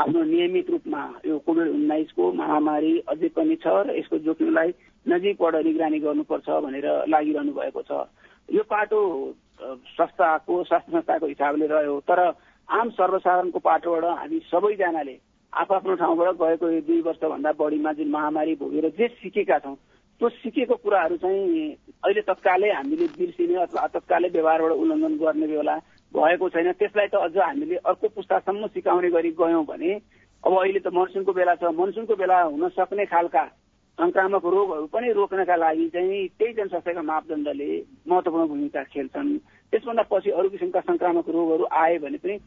आफ्नो 0.00 0.22
नियमित 0.24 0.70
रूपमा 0.70 1.02
यो 1.28 1.38
कोभिड 1.44 1.68
उन्नाइसको 1.76 2.32
महामारी 2.40 2.94
अझै 3.12 3.28
पनि 3.36 3.56
छ 3.60 3.66
र 3.84 3.98
यसको 4.00 4.18
जोखिमलाई 4.24 4.74
नजिकबाट 5.06 5.54
निगरानी 5.68 5.98
गर्नुपर्छ 6.08 6.48
भनेर 6.64 6.88
लागिरहनु 7.12 7.52
भएको 7.52 7.82
छ। 7.84 7.92
यो 8.48 8.62
पाटो 8.64 9.00
संस्थाको 9.92 10.54
स्वास्थ्य 10.64 10.92
संस्थाको 10.92 11.26
हिसाबले 11.26 11.66
रह्यो। 11.68 12.00
तर 12.08 12.20
आम 12.68 12.90
सर्वसाधारणको 12.90 13.58
पाटोबाट 13.60 14.04
हामी 14.18 14.38
सबैजनाले 14.50 15.16
आफ्नो 15.52 15.94
ठाउँबाट 15.94 16.36
गएको 16.36 16.66
दुई 16.86 17.00
वर्षभन्दा 17.02 17.52
बढीमा 17.58 17.92
जुन 17.92 18.08
महामारी 18.10 18.54
भोगेर 18.60 18.88
जे 18.98 19.08
सिकेका 19.08 19.58
छौँ 19.58 19.76
त्यो 20.20 20.28
सिकेको 20.28 20.74
कुराहरू 20.82 21.16
चाहिँ 21.16 21.70
अहिले 22.04 22.22
तत्कालै 22.22 22.70
हामीले 22.70 23.06
बिर्सिने 23.18 23.54
अथवा 23.62 23.86
तत्कालै 23.94 24.28
व्यवहारबाट 24.30 24.72
उल्लङ्घन 24.72 25.14
गर्ने 25.18 25.46
बेला 25.46 25.76
भएको 26.14 26.48
छैन। 26.48 26.72
त्यसलाई 26.72 27.08
त 27.10 27.14
अझ 27.18 27.36
हामीले 27.36 27.76
अर्को 27.84 28.08
पुस्तासम्म 28.16 28.66
सिकाउने 28.74 29.10
गरी 29.10 29.30
गयौँ 29.38 29.64
भने 29.66 29.92
अब 30.44 30.52
अहिले 30.54 30.80
त 30.80 30.88
मनसुनको 30.94 31.32
बेला 31.32 31.54
छ। 31.54 31.70
मनसुनको 31.74 32.14
बेला 32.16 32.40
हुन 32.44 32.68
सक्ने 32.78 33.04
खालका 33.06 33.44
संक्रामक 33.98 34.44
रोगहरू 34.46 34.86
पनि 34.90 35.12
रोक्नका 35.12 35.56
लागि 35.56 35.88
चाहिँ 35.94 36.26
त्यही 36.38 36.52
जनस्वास्थ्यका 36.54 37.02
मापदण्डले 37.02 37.70
महत्वपूर्ण 38.08 38.46
भूमिका 38.48 38.82
खेल्छन्। 38.94 39.38
त्यसभन्दा 39.72 40.02
पछि 40.10 40.30
अरू 40.30 40.48
किसिमका 40.48 40.80
संक्रामक 40.80 41.28
रोगहरू 41.28 41.64
आए 41.70 41.98
भने 41.98 42.18
पनि 42.18 42.38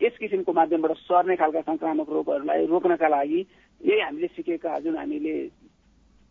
यस 0.00 0.16
किसिमको 0.20 0.52
माध्यमबाट 0.52 0.96
सर्ने 0.98 1.36
खालका 1.36 1.60
संक्रामक 1.60 2.08
रोगहरूलाई 2.10 2.66
रोक्नका 2.66 3.08
लागि 3.08 3.40
यही 3.80 4.00
हामीले 4.00 4.26
सिकेका 4.26 4.78
जुन 4.80 4.96
हामीले 4.98 5.34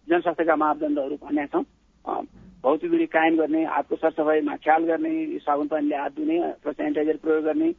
जनस्वास्थ्यका 0.07 0.55
मापदण्डहरू 0.55 1.15
भनेका 1.23 1.61
छौँ 2.05 2.23
भौतिक 2.63 2.91
दूरी 2.91 3.05
कायम 3.07 3.35
गर्ने 3.37 3.63
हातको 3.65 3.95
सरसफाइमा 3.95 4.55
ख्याल 4.63 4.83
गर्ने 4.85 5.11
साबुन 5.39 5.67
पानीले 5.67 5.95
हात 5.95 6.11
धुने 6.15 6.37
सेनिटाइजर 6.65 7.17
प्रयोग 7.23 7.43
गर्ने 7.43 7.69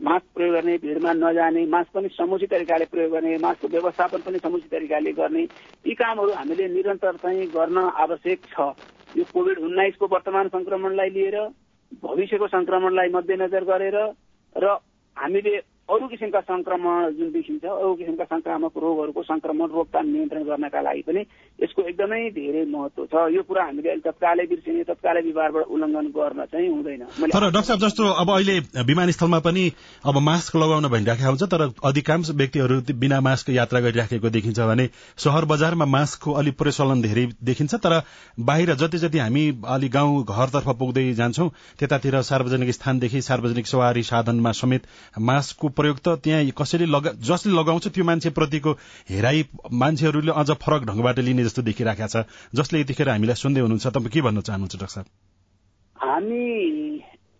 मास्क 0.00 0.26
प्रयोग 0.34 0.54
गर्ने 0.54 0.76
भिडमा 0.78 1.12
नजाने 1.12 1.64
मास्क 1.66 1.92
पनि 1.94 2.08
समुचित 2.16 2.50
तरिकाले 2.50 2.84
प्रयोग 2.92 3.12
गर्ने 3.12 3.36
मास्कको 3.38 3.68
व्यवस्थापन 3.68 4.20
पनि 4.26 4.38
समुचित 4.38 4.70
तरिकाले 4.70 5.12
गर्ने 5.12 5.42
यी 5.86 5.94
कामहरू 5.94 6.32
हामीले 6.32 6.68
निरन्तर 6.68 7.16
चाहिँ 7.22 7.46
गर्न 7.52 7.78
आवश्यक 8.04 8.40
छ। 8.52 8.72
यो 9.16 9.24
कोभिड 9.32 9.58
उन्नाइसको 9.58 10.06
वर्तमान 10.06 10.48
संक्रमणलाई 10.48 11.10
लिएर 11.10 11.36
भविष्यको 12.02 12.46
संक्रमणलाई 12.48 13.08
मध्यनजर 13.14 13.64
गरेर 13.64 13.96
र 14.56 14.76
हामीले 15.14 15.64
अरू 15.88 16.06
किसिमका 16.08 16.40
संक्रमण 16.40 17.10
जुन 17.14 17.30
देखिन्छ 17.30 17.64
अरू 17.64 17.94
किसिमका 17.94 18.24
संक्रामक 18.24 18.76
रोगहरूको 18.82 19.22
संक्रमण 19.22 19.68
रोकथाम 19.68 20.06
नियन्त्रण 20.08 20.42
गर्नका 20.44 20.80
लागि 20.80 21.02
पनि 21.04 21.20
यसको 21.58 21.82
एकदमै 21.82 22.20
धेरै 22.32 22.64
महत्व 22.66 23.04
छ। 23.04 23.24
यो 23.30 23.42
कुरा 23.44 23.64
हामीले 23.64 23.88
अहिले 23.90 24.04
तत्कालै 24.06 24.46
बिर्सिने 24.48 24.84
तत्कालै 24.84 25.20
व्यवहारबाट 25.20 25.64
उल्लङ्घन 25.68 26.06
गर्न 26.16 26.44
चाहिँ 26.52 26.68
हुँदैन। 26.68 27.02
तर 27.28 27.44
डाक्टर 27.46 27.68
साहब 27.68 27.80
जस्तो 27.80 28.04
अब 28.16 28.30
अहिले 28.30 28.56
विमानस्थलमा 28.82 29.38
पनि 29.44 29.64
अब 30.08 30.16
मास्क 30.24 30.56
लगाउन 30.56 30.88
भनिराखेका 30.88 31.28
हुन्छ 31.28 31.50
तर 31.52 31.62
अधिकांश 31.84 32.30
व्यक्तिहरू 32.32 32.80
बिना 32.96 33.20
मास्क 33.20 33.50
यात्रा 33.50 33.80
गरिराखेको 33.80 34.30
देखिन्छ 34.30 34.60
भने 34.62 34.88
सहर 35.18 35.44
बजारमा 35.52 35.84
मास्कको 35.96 36.32
अलिक 36.32 36.58
प्रचलन 36.58 37.02
धेरै 37.02 37.26
देखिन्छ 37.44 37.82
तर 37.84 38.00
बाहिर 38.48 38.74
जति 38.80 39.02
जति 39.04 39.18
हामी 39.18 39.44
अलि 39.76 39.92
गाउँ 39.98 40.24
घरतर्फ 40.24 40.68
पुग्दै 40.80 41.06
जान्छौँ 41.20 41.48
त्यतातिर 41.78 42.20
सार्वजनिक 42.24 42.70
स्थानदेखि 42.72 43.22
सार्वजनिक 43.22 43.66
सवारी 43.66 44.02
साधनमा 44.04 44.56
समेत 44.56 44.90
मास्कको 45.28 45.72
प्रयोग 45.76 45.98
त 45.98 46.16
त्यहाँ 46.24 46.54
कसैले 46.54 46.86
लगा 46.86 47.10
जसले 47.22 47.52
लगाउँछ 47.54 47.88
त्यो 47.94 48.04
मान्छेप्रतिको 48.04 48.70
हेराइ 49.10 49.44
मान्छेहरूले 49.74 50.32
अझ 50.34 50.50
फरक 50.64 50.82
ढङ्गबाट 50.90 51.18
लिने 51.20 51.44
जस्तो 51.44 51.62
देखिरहेको 51.70 52.08
छ 52.08 52.24
जसले 52.54 52.80
यतिखेर 52.80 53.08
हामीलाई 53.10 53.36
सुन्दै 53.36 53.60
हुनुहुन्छ। 53.60 53.86
तपाईँ 53.88 54.12
के 54.14 54.20
भन्न 54.22 54.40
चाहनुहुन्छ 54.40 54.74
डाक्टर 54.74 54.94
साहब? 54.94 55.06
हामी 55.96 56.44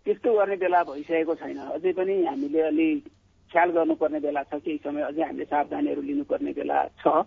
त्यस्तो 0.06 0.32
गर्ने 0.36 0.56
बेला 0.56 0.82
भइसकेको 0.84 1.34
छैन। 1.34 1.58
अझै 1.74 1.92
पनि 1.92 2.14
हामीले 2.24 2.60
अलि 2.70 2.88
ख्याल 3.50 3.70
गर्नुपर्ने 3.70 4.20
बेला 4.20 4.42
छ 4.42 4.58
केही 4.64 4.78
समय 4.84 5.02
अझै 5.10 5.22
हामीले 5.22 5.44
सावधानीहरू 5.46 6.02
लिनुपर्ने 6.02 6.52
बेला 6.52 6.78
छ। 7.00 7.24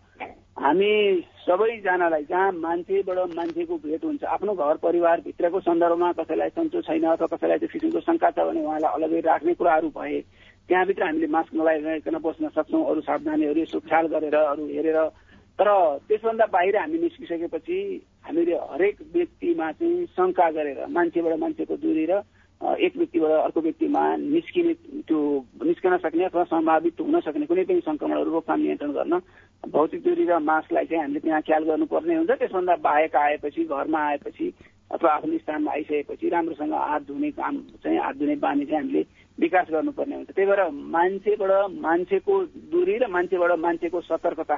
हामी 0.58 0.92
सबैजनालाई 1.46 2.24
जहाँ 2.30 2.52
मान्छेबाट 2.52 3.18
मान्छेको 3.36 3.76
भेट 3.78 4.04
हुन्छ 4.04 4.24
आफ्नो 4.36 4.54
घर 4.56 4.78
परिवारभित्रको 4.84 5.60
सन्दर्भमा 5.62 6.12
कसैलाई 6.20 6.50
सन्चो 6.58 6.82
छैन 6.82 7.04
अथवा 7.08 7.28
कसैलाई 7.36 7.58
त्यो 7.58 7.70
किसिमको 7.74 8.00
शङ्का 8.02 8.30
छ 8.32 8.46
भने 8.50 8.66
उहाँलाई 8.66 8.92
अलग्गै 8.98 9.22
राख्ने 9.30 9.54
कुराहरू 9.54 9.90
भए 9.98 10.18
त्यहाँभित्र 10.70 11.04
हामीले 11.04 11.28
मास्क 11.28 11.54
नलाइकन 11.56 12.18
बस्न 12.20 12.50
सक्छौँ 12.56 12.84
अरू 12.86 13.02
सावधानीहरू 13.02 13.60
यसो 13.62 13.80
ख्याल 13.80 14.06
गरेर 14.08 14.36
अरू 14.36 14.66
हेरेर। 14.68 15.00
तर 15.60 15.70
त्यसभन्दा 16.08 16.46
बाहिर 16.46 16.76
हामी 16.78 16.98
निस्किसकेपछि 17.00 17.78
हामीले 18.26 18.56
हरेक 18.72 18.96
व्यक्तिमा 19.14 19.72
चाहिँ 19.72 20.06
शङ्का 20.14 20.50
गरेर 20.52 20.86
मान्छेबाट 20.92 21.40
मान्छेको 21.40 21.76
दूरी 21.82 22.06
र 22.06 22.22
एक 22.62 22.94
व्यक्तिबाट 22.98 23.32
अर्को 23.32 23.62
व्यक्तिमा 23.62 24.04
निस्किने 24.18 24.74
त्यो 25.08 25.20
निस्कन 25.66 25.98
सक्ने 25.98 26.24
अथवा 26.26 26.44
सम्भावित 26.52 27.02
हुन 27.02 27.20
सक्ने 27.22 27.46
कुनै 27.46 27.64
पनि 27.64 27.82
संक्रमणहरू 27.86 28.32
रोकथाम 28.34 28.60
नियन्त्रण 28.60 28.92
गर्न 28.92 29.14
भौतिक 29.64 30.02
दूरी 30.04 30.26
र 30.26 30.40
मास्कलाई 30.42 30.86
चाहिँ 30.86 31.02
हामीले 31.02 31.20
त्यहाँ 31.20 31.42
ख्याल 31.42 31.64
गर्नुपर्ने 31.64 32.16
हुन्छ। 32.16 32.32
त्यसभन्दा 32.32 32.76
बाहेक 32.82 33.16
आएपछि 33.16 33.64
घरमा 33.66 34.00
आएपछि 34.10 34.48
अथवा 34.92 35.12
आफ्नो 35.12 35.38
स्थानमा 35.38 35.72
आइसकेपछि 35.72 36.30
राम्रोसँग 36.30 36.74
हात 36.74 37.02
धुने 37.08 37.32
काम 37.36 37.56
चाहिँ 37.84 38.00
हात 38.00 38.16
धुने 38.18 38.36
बानी 38.40 38.66
चाहिँ 38.66 38.82
हामीले 38.82 39.02
विकास 39.38 39.68
गर्नुपर्ने 39.72 40.16
हुन्छ। 40.16 40.32
त्यही 40.32 40.48
भएर 40.48 40.62
मान्छेबाट 40.96 41.52
मान्छेको 41.76 42.34
दूरी 42.72 42.98
र 42.98 43.08
मान्छेबाट 43.08 43.52
मान्छेको 43.60 44.02
सतर्कता 44.02 44.58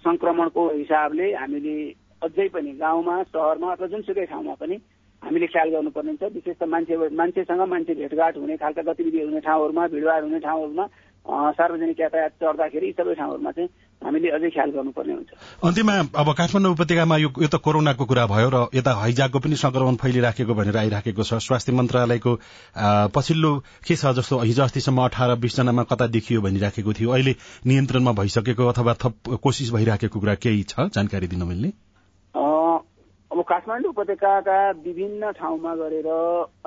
संक्रमणको 0.00 0.62
हिसाबले 0.70 1.26
हामीले 1.34 1.76
अझै 2.22 2.48
पनि 2.48 2.72
गाउँमा 2.80 3.22
सहरमा 3.28 3.72
अथवा 3.72 3.86
जुनसुकै 3.92 4.26
ठाउँमा 4.32 4.54
पनि 4.56 4.76
हामीले 5.22 5.46
ख्याल 5.46 5.68
गर्नुपर्ने 5.70 6.10
हुन्छ। 6.10 6.32
विशेष 6.34 6.56
त 6.56 6.64
मान्छे 6.66 6.94
मान्छेसँग 7.12 7.62
मान्छे 7.68 7.94
भेटघाट 7.94 8.36
हुने 8.36 8.56
खालका 8.56 8.82
गतिविधि 8.82 9.20
हुने 9.22 9.40
ठाउँहरूमा 9.40 9.86
भिडभाड 9.92 10.22
हुने 10.24 10.38
ठाउँहरूमा 10.40 10.86
सार्वजनिक 11.54 12.00
यातायात 12.00 12.32
चढ्दाखेरि 12.42 12.86
यी 12.86 12.92
सबै 12.98 13.14
ठाउँहरूमा 13.14 13.50
चाहिँ 13.52 13.70
हामीले 14.04 14.28
अझै 14.36 14.50
ख्याल 14.50 14.70
गर्नुपर्ने 14.70 15.12
हुन्छ। 15.12 15.30
अन्त्यमा 15.64 15.94
अब 16.20 16.28
काठमाडौँ 16.38 16.72
उपत्यकामा 16.72 17.16
यो 17.16 17.28
यो 17.42 17.48
त 17.48 17.56
कोरोनाको 17.62 18.04
कुरा 18.04 18.24
भयो 18.26 18.48
र 18.50 18.56
यता 18.74 18.92
हैजाको 19.02 19.38
पनि 19.38 19.56
संक्रमण 19.56 19.94
फैलिराखेको 20.02 20.52
भनेर 20.54 20.76
आइराखेको 20.76 21.22
छ। 21.22 21.38
स्वास्थ्य 21.40 21.72
मन्त्रालयको 21.72 22.32
पछिल्लो 23.14 23.52
के 23.86 23.94
छ 23.96 24.12
जस्तो 24.18 24.38
हिजो 24.42 24.62
अस्तिसम्म 24.62 24.98
अठार 25.04 25.34
बिसजनामा 25.38 25.82
कता 25.86 26.06
देखियो 26.10 26.40
भनिराखेको 26.42 26.92
थियो। 26.92 27.10
अहिले 27.10 27.34
नियन्त्रणमा 27.66 28.12
भइसकेको 28.18 28.66
अथवा 28.68 28.94
थप 29.02 29.38
कोसिस 29.38 29.72
भइराखेको 29.72 30.20
कुरा 30.20 30.34
केही 30.42 30.62
छ? 30.62 30.90
जानकारी 30.92 31.26
दिन 31.32 31.42
मिल्ने? 31.46 31.72
अब 32.34 33.40
काठमाडौँ 33.48 33.90
उपत्यकाका 33.90 34.58
विभिन्न 34.84 35.30
ठाउँमा 35.32 35.72
गरेर 35.74 36.08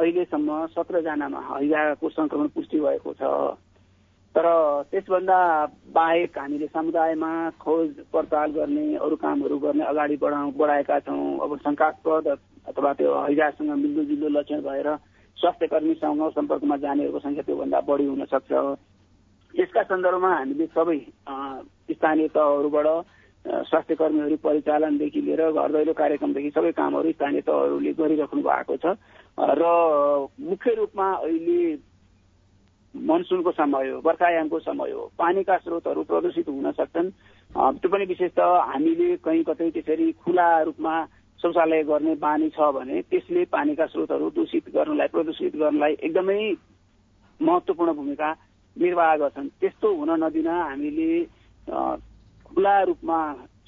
अहिलेसम्म 0.01 0.65
सत्रजनामा 0.73 1.39
हैजाको 1.49 2.09
संक्रमण 2.09 2.47
पुष्टि 2.55 2.79
भएको 2.81 3.13
छ। 3.13 3.21
तर 4.35 4.47
त्यसभन्दा 4.91 5.39
बाहेक 5.95 6.37
हामीले 6.37 6.67
समुदायमा 6.67 7.31
खोज 7.63 7.89
पडताल 8.13 8.51
गर्ने 8.51 8.85
अरू 8.99 9.15
कामहरू 9.15 9.57
गर्ने 9.63 9.83
अगाडि 9.85 10.15
बढाउ 10.19 10.51
बढाएका 10.59 10.99
छौँ। 11.07 11.39
अब 11.39 11.55
शङ्कास्पद 11.63 12.27
अथवा 12.67 12.91
त्यो 12.99 13.13
हैजासँग 13.15 13.71
मिल्दोजुल्दो 13.83 14.27
लक्षण 14.35 14.61
भएर 14.67 14.89
स्वास्थ्य 15.37 15.67
कर्मीसँग 15.71 16.21
सम्पर्कमा 16.35 16.77
जानेहरूको 16.83 17.19
सङ्ख्या 17.19 17.43
त्योभन्दा 17.47 17.79
बढी 17.87 18.05
हुन 18.05 18.25
सक्छ। 18.27 18.51
यसका 19.53 19.83
सन्दर्भमा 19.87 20.31
हामीले 20.35 20.67
सबै 20.75 20.99
स्थानीय 21.95 22.27
तहहरूबाट 22.35 22.87
स्वास्थ्य 23.71 23.95
कर्मीहरू 23.95 24.35
परिचालनदेखि 24.43 25.21
लिएर 25.21 25.41
घर 25.47 25.71
दैलो 25.71 25.93
कार्यक्रमदेखि 25.95 26.49
सबै 26.55 26.71
कामहरू 26.75 27.11
स्थानीय 27.11 27.41
तहहरूले 27.47 27.91
गरिराख्नु 27.95 28.41
भएको 28.43 28.75
छ। 28.83 28.99
र 29.39 29.63
मुख्य 30.43 30.73
रूपमा 30.75 31.07
अहिले 31.23 31.59
मनसुनको 32.95 33.51
समय 33.51 33.89
हो 33.89 33.99
वर्षायामको 34.05 34.59
समय 34.59 34.91
हो 34.91 35.11
पानीका 35.19 35.57
स्रोतहरू 35.57 36.03
प्रदूषित 36.03 36.47
हुन 36.49 36.71
सक्छन्। 36.71 37.09
त्यो 37.75 37.89
पनि 37.89 38.05
विशेष 38.05 38.31
त 38.31 38.39
हामीले 38.39 39.15
कहीँ 39.19 39.43
कतै 39.43 39.69
त्यसरी 39.71 40.11
खुला 40.23 40.47
रूपमा 40.63 40.95
शौचालय 41.39 41.83
गर्ने 41.83 42.15
बानी 42.15 42.49
छ 42.49 42.71
भने 42.73 43.01
त्यसले 43.11 43.43
पानीका 43.51 43.85
स्रोतहरू 43.85 44.29
दूषित 44.31 44.69
गर्नलाई 44.75 45.07
प्रदूषित 45.07 45.55
गर्नलाई 45.55 45.93
एकदमै 45.99 46.39
महत्वपूर्ण 47.39 47.93
भूमिका 47.93 48.31
निर्वाह 48.75 49.15
गर्छन्। 49.17 49.47
त्यस्तो 49.59 49.93
हुन 49.95 50.11
नदिन 50.23 50.47
हामीले 50.47 51.11
खुला 52.47 52.75
रूपमा 52.83 53.19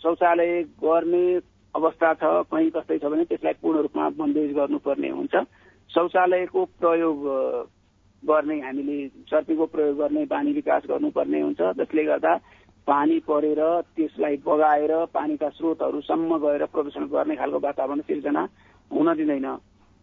शौचालय 0.04 0.62
गर्ने 0.84 1.26
अवस्था 1.76 2.14
छ 2.14 2.24
कहीँ 2.52 2.70
कस्तै 2.72 2.98
छ 2.98 3.12
भने 3.12 3.24
त्यसलाई 3.26 3.54
पूर्ण 3.62 3.82
रूपमा 3.82 4.10
बन्देज 4.18 4.54
गर्नुपर्ने 4.56 5.10
हुन्छ। 5.10 5.36
शौचालयको 5.90 6.66
प्रयोग 6.80 7.18
गर्ने 8.24 8.60
हामीले 8.62 9.08
सर्पीको 9.30 9.66
प्रयोग 9.66 9.98
गर्ने 9.98 10.26
बानी 10.26 10.52
विकास 10.54 10.84
गर्नुपर्ने 10.90 11.42
हुन्छ। 11.42 11.62
जसले 11.78 12.04
गर्दा 12.04 12.36
पानी 12.88 13.20
परेर 13.20 13.62
त्यसलाई 13.96 14.36
बगाएर 14.46 14.94
पानीका 15.14 15.50
स्रोतहरूसम्म 15.50 16.38
गएर 16.40 16.66
प्रदूषण 16.66 17.06
गर्ने 17.08 17.36
खालको 17.36 17.60
वातावरण 17.60 18.02
सिर्जना 18.02 18.48
हुन 18.92 19.14
दिँदैन। 19.14 19.48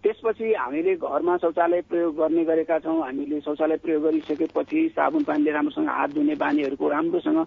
त्यसपछि 0.05 0.53
हामीले 0.53 0.95
घरमा 0.97 1.37
शौचालय 1.37 1.81
प्रयोग 1.81 2.17
गर्ने 2.17 2.45
गरेका 2.45 2.79
छौँ। 2.79 3.01
हामीले 3.03 3.41
शौचालय 3.41 3.77
प्रयोग 3.77 4.03
गरिसकेपछि 4.03 4.89
साबुन 4.89 5.23
पानीले 5.25 5.51
राम्रोसँग 5.51 5.89
हात 5.89 6.11
धुने 6.15 6.35
बानीहरूको 6.35 6.89
राम्रोसँग 6.89 7.39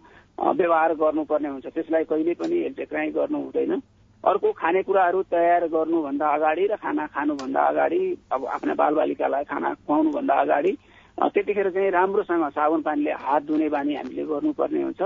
व्यवहार 0.57 0.93
गर्नुपर्ने 0.95 1.49
हुन्छ। 1.49 1.65
त्यसलाई 1.67 2.03
कहिले 2.03 2.33
पनि 2.33 2.57
हेलचेक्राइ 2.57 3.11
गर्नु 3.11 3.37
हुँदैन। 3.37 3.81
अर्को 4.27 4.51
खानेकुराहरू 4.53 5.21
तयार 5.31 5.67
गर्नुभन्दा 5.71 6.27
अगाडि 6.35 6.65
र 6.67 6.75
खाना 6.75 7.05
खानुभन्दा 7.15 7.61
अगाडि 7.63 7.99
अब 8.31 8.45
आफ्ना 8.55 8.73
बालबालिकालाई 8.75 9.43
खाना 9.47 9.73
खुवाउनुभन्दा 9.87 10.35
अगाडि 10.35 10.71
त्यतिखेर 11.17 11.69
चाहिँ 11.69 11.91
राम्रोसँग 11.91 12.43
साबुन 12.51 12.81
पानीले 12.81 13.11
हात 13.23 13.43
धुने 13.47 13.69
बानी 13.69 13.95
हामीले 13.95 14.23
गर्नुपर्ने 14.25 14.81
हुन्छ। 14.83 15.01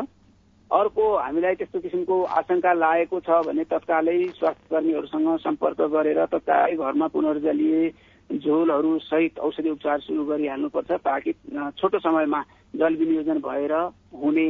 अर्को 0.72 1.04
हामीलाई 1.18 1.56
त्यस्तो 1.56 1.80
किसिमको 1.80 2.16
आशंका 2.40 2.74
लागेको 2.74 3.20
छ 3.22 3.30
भने 3.46 3.64
तत्कालै 3.70 4.18
स्वास्थ्य 4.40 4.68
कर्मीहरूसँग 4.72 5.30
सम्पर्क 5.40 5.82
गरेर 5.94 6.20
तत्कालै 6.26 6.76
घरमा 6.76 7.08
पुनर्जलीय 7.14 7.90
झोलहरू 8.36 8.98
सहित 9.06 9.40
औषधि 9.40 9.70
उपचार 9.70 10.00
सुरु 10.02 10.24
गरिहाल्नुपर्छ 10.26 10.92
ताकि 11.06 11.32
छोटो 11.78 12.00
समयमा 12.00 12.42
जल 12.74 12.96
विनियोजन 12.98 13.40
भएर 13.46 13.74
हुने 14.18 14.48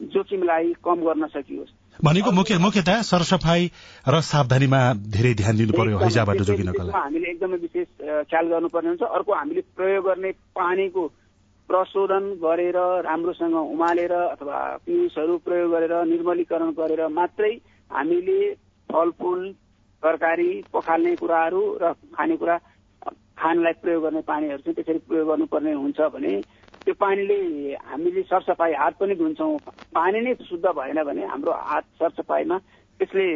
जोखिमलाई 0.00 0.72
कम 0.84 0.98
गर्न 1.02 1.26
सकियोस्। 1.32 1.78
भनेको 2.02 2.30
मुख्य 2.32 2.58
मुख्यतः 2.58 3.02
सरसफाई 3.06 3.70
र 4.06 4.20
सावधानीमा 4.22 4.80
धेरै 5.08 5.32
ध्यान 5.34 5.56
दिनु 5.56 5.72
पर्यो 5.72 5.98
हैजाबाट 5.98 6.40
जोगिनको 6.42 6.82
लागि। 6.82 6.92
हामीले 6.92 7.28
एकदमै 7.30 7.58
विशेष 7.62 7.88
ख्याल 8.26 8.46
गर्नुपर्ने 8.52 8.88
हुन्छ। 8.88 9.02
अर्को 9.16 9.32
हामीले 9.32 9.62
प्रयोग 9.78 10.04
गर्ने 10.04 10.30
पानीको 10.52 11.02
प्रशोधन 11.68 12.24
गरेर 12.42 12.78
राम्रोसँग 13.06 13.54
उमालेर 13.54 14.12
अथवा 14.12 14.58
पिउसहरू 14.86 15.36
प्रयोग 15.46 15.70
गरेर 15.70 15.94
निर्मलीकरण 16.10 16.70
गरेर 16.80 17.06
मात्रै 17.08 17.52
हामीले 17.90 18.40
फलफुल 18.90 19.40
तरकारी 20.02 20.50
पखाल्ने 20.74 21.14
कुराहरू 21.16 21.62
र 21.82 21.92
खानेकुरा 22.18 22.56
खानलाई 23.38 23.72
प्रयोग 23.82 24.02
गर्ने 24.02 24.20
पानीहरू 24.26 24.58
चाहिँ 24.58 24.74
त्यसरी 24.74 24.98
प्रयोग 25.06 25.28
गर्नुपर्ने 25.28 25.72
हुन्छ 25.72 26.00
भने 26.14 26.34
त्यो 26.86 26.94
पानीले 26.98 27.38
हामीले 27.90 28.22
सरसफाइ 28.30 28.72
हात 28.74 28.94
पनि 29.00 29.14
धुन्छौँ। 29.14 29.58
पानी 29.94 30.20
नै 30.20 30.34
शुद्ध 30.42 30.66
भएन 30.66 31.02
भने 31.04 31.22
हाम्रो 31.26 31.52
हात 31.52 31.84
सरसफाइमा 31.98 32.56
त्यसले 33.00 33.26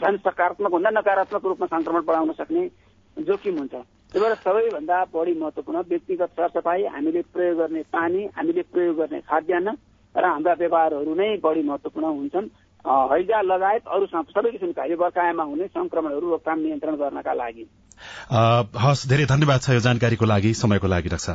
झन् 0.00 0.18
सकारात्मक 0.26 0.70
भन्दा 0.72 0.90
नकारात्मक 0.90 1.44
रूपमा 1.44 1.66
संक्रमण 1.66 2.02
बढाउन 2.06 2.32
सक्ने 2.38 2.62
जोखिम 3.16 3.56
हुन्छ। 3.58 3.74
त्यही 3.74 4.20
भएर 4.22 4.34
सबैभन्दा 4.44 4.96
बढी 5.14 5.32
महत्वपूर्ण 5.40 5.80
व्यक्तिगत 5.88 6.30
सरसफाइ 6.38 6.84
हामीले 6.94 7.22
प्रयोग 7.34 7.58
गर्ने 7.58 7.82
पानी 7.92 8.24
हामीले 8.36 8.62
प्रयोग 8.72 8.96
गर्ने 8.96 9.20
खाद्यान्न 9.26 9.68
र 10.14 10.24
हाम्रा 10.24 10.52
व्यवहारहरू 10.60 11.14
नै 11.14 11.28
बढी 11.44 11.62
महत्वपूर्ण 11.68 12.06
हुन्छन्। 12.06 12.48
हैजा 12.84 13.40
लगायत 13.42 13.86
अरू 13.88 14.06
सबै 14.06 14.50
किसिमका 14.50 14.84
यो 14.84 14.96
वर्षायाममा 14.98 15.44
हुने 15.44 15.66
संक्रमणहरू 15.66 16.30
रोकथाम 16.30 16.58
नियन्त्रण 16.60 16.94
गर्नका 16.96 17.32
लागि। 17.32 17.64
हस् 18.84 19.08
धेरै 19.08 19.24
धन्यवाद 19.32 19.60
छ 19.62 19.70
यो 19.70 19.80
जानकारीको 19.86 20.26
लागि 20.26 20.54
समयको 20.62 20.86
लागि 20.94 21.08
रक्षा। 21.14 21.34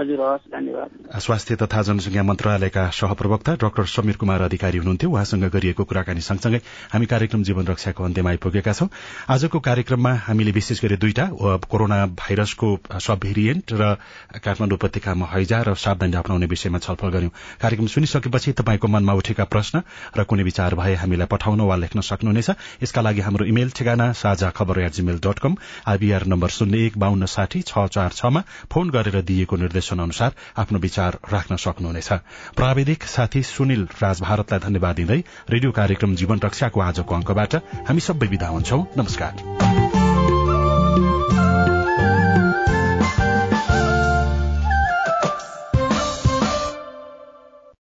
हजुर 0.00 0.20
धन्यवाद। 0.48 1.20
स्वास्थ्य 1.20 1.56
तथा 1.60 1.80
जनसंख्या 1.82 2.22
मन्त्रालयका 2.22 2.84
सहप्रवक्ता 2.90 3.52
डाक्टर 3.60 3.84
समीर 3.86 4.16
कुमार 4.16 4.40
अधिकारी 4.42 4.78
हुनुहुन्थ्यो। 4.78 5.10
उहाँसँग 5.10 5.44
गरिएको 5.52 5.84
कुराकानी 5.84 6.20
सँगसँगै 6.20 6.60
हामी 6.92 7.06
कार्यक्रम 7.06 7.42
जीवन 7.44 7.66
रक्षाको 7.66 8.04
अन्त्यमा 8.04 8.30
आइपुगेका 8.30 8.72
छौं। 8.72 8.88
आजको 9.28 9.58
कार्यक्रममा 9.60 10.12
हामीले 10.26 10.52
विशेष 10.52 10.80
गरी 10.84 10.96
दुईटा 10.96 11.26
कोरोना 11.68 11.98
भाइरसको 12.16 12.68
सब 12.98 13.18
भेरिएन्ट 13.20 13.72
र 13.72 13.94
काठमाडौँ 14.40 14.78
उपत्यकामा 14.80 15.26
हैजा 15.32 15.58
र 15.68 15.74
सावधानी 15.76 16.16
अप्नाउने 16.16 16.46
विषयमा 16.48 16.78
छलफल 16.80 17.08
गर्यौं 17.10 17.32
कार्यक्रम 17.60 17.86
सुनिसकेपछि 17.92 18.52
तपाईँको 18.56 18.88
मनमा 18.88 19.12
उठेका 19.20 19.44
प्रश्न 19.52 19.82
र 20.16 20.24
कुनै 20.24 20.48
विचार 20.48 20.74
भए 20.80 20.94
हामीलाई 20.96 21.28
पठाउन 21.28 21.60
वा 21.68 21.76
लेख्न 21.76 22.00
सक्नुहुनेछ। 22.00 22.50
यसका 22.82 23.00
लागि 23.00 23.20
हाम्रो 23.20 23.44
इमेल 23.52 23.70
ठेगाना 23.76 24.12
Sajha 24.16 24.50
Khabar 24.56 24.80
at 24.80 24.92
Gmail 24.94 25.20
dot 25.20 25.38
com 25.44 25.56
IBR 25.86 26.26
number 26.32 26.48
शून्य 26.56 26.86
एक 26.86 26.98
बान्न 26.98 27.26
साठी 27.28 27.62
छ 27.68 27.86
चार 27.90 28.10
छमा 28.16 28.40
फोन 28.72 28.90
गरेर 28.90 29.20
दिएको 29.22 29.56
निर्देश 29.56 29.89
निर्देशन 29.90 30.02
अनुसार 30.02 30.34
आफ्नो 30.56 30.78
विचार 30.78 31.18
राख्न 31.32 31.56
सक्नुहुनेछ। 31.56 32.12
प्राविधिक 32.56 33.02
साथी 33.04 33.42
सुनिल 33.42 33.88
राज 34.02 34.20
भारतलाई 34.20 34.60
धन्यवाद 34.60 34.96
दिँदै 34.96 35.20
रेडियो 35.50 35.70
कार्यक्रम 35.72 36.14
जीवन 36.14 36.40
रक्षाको 36.44 36.80
आजको 36.80 37.14
अंकबाट 37.14 37.54
हामी 37.88 38.00
सबै 38.00 38.26
विदा 38.26 38.48
हुन्छौ। 38.48 38.78
नमस्कार। 38.96 39.69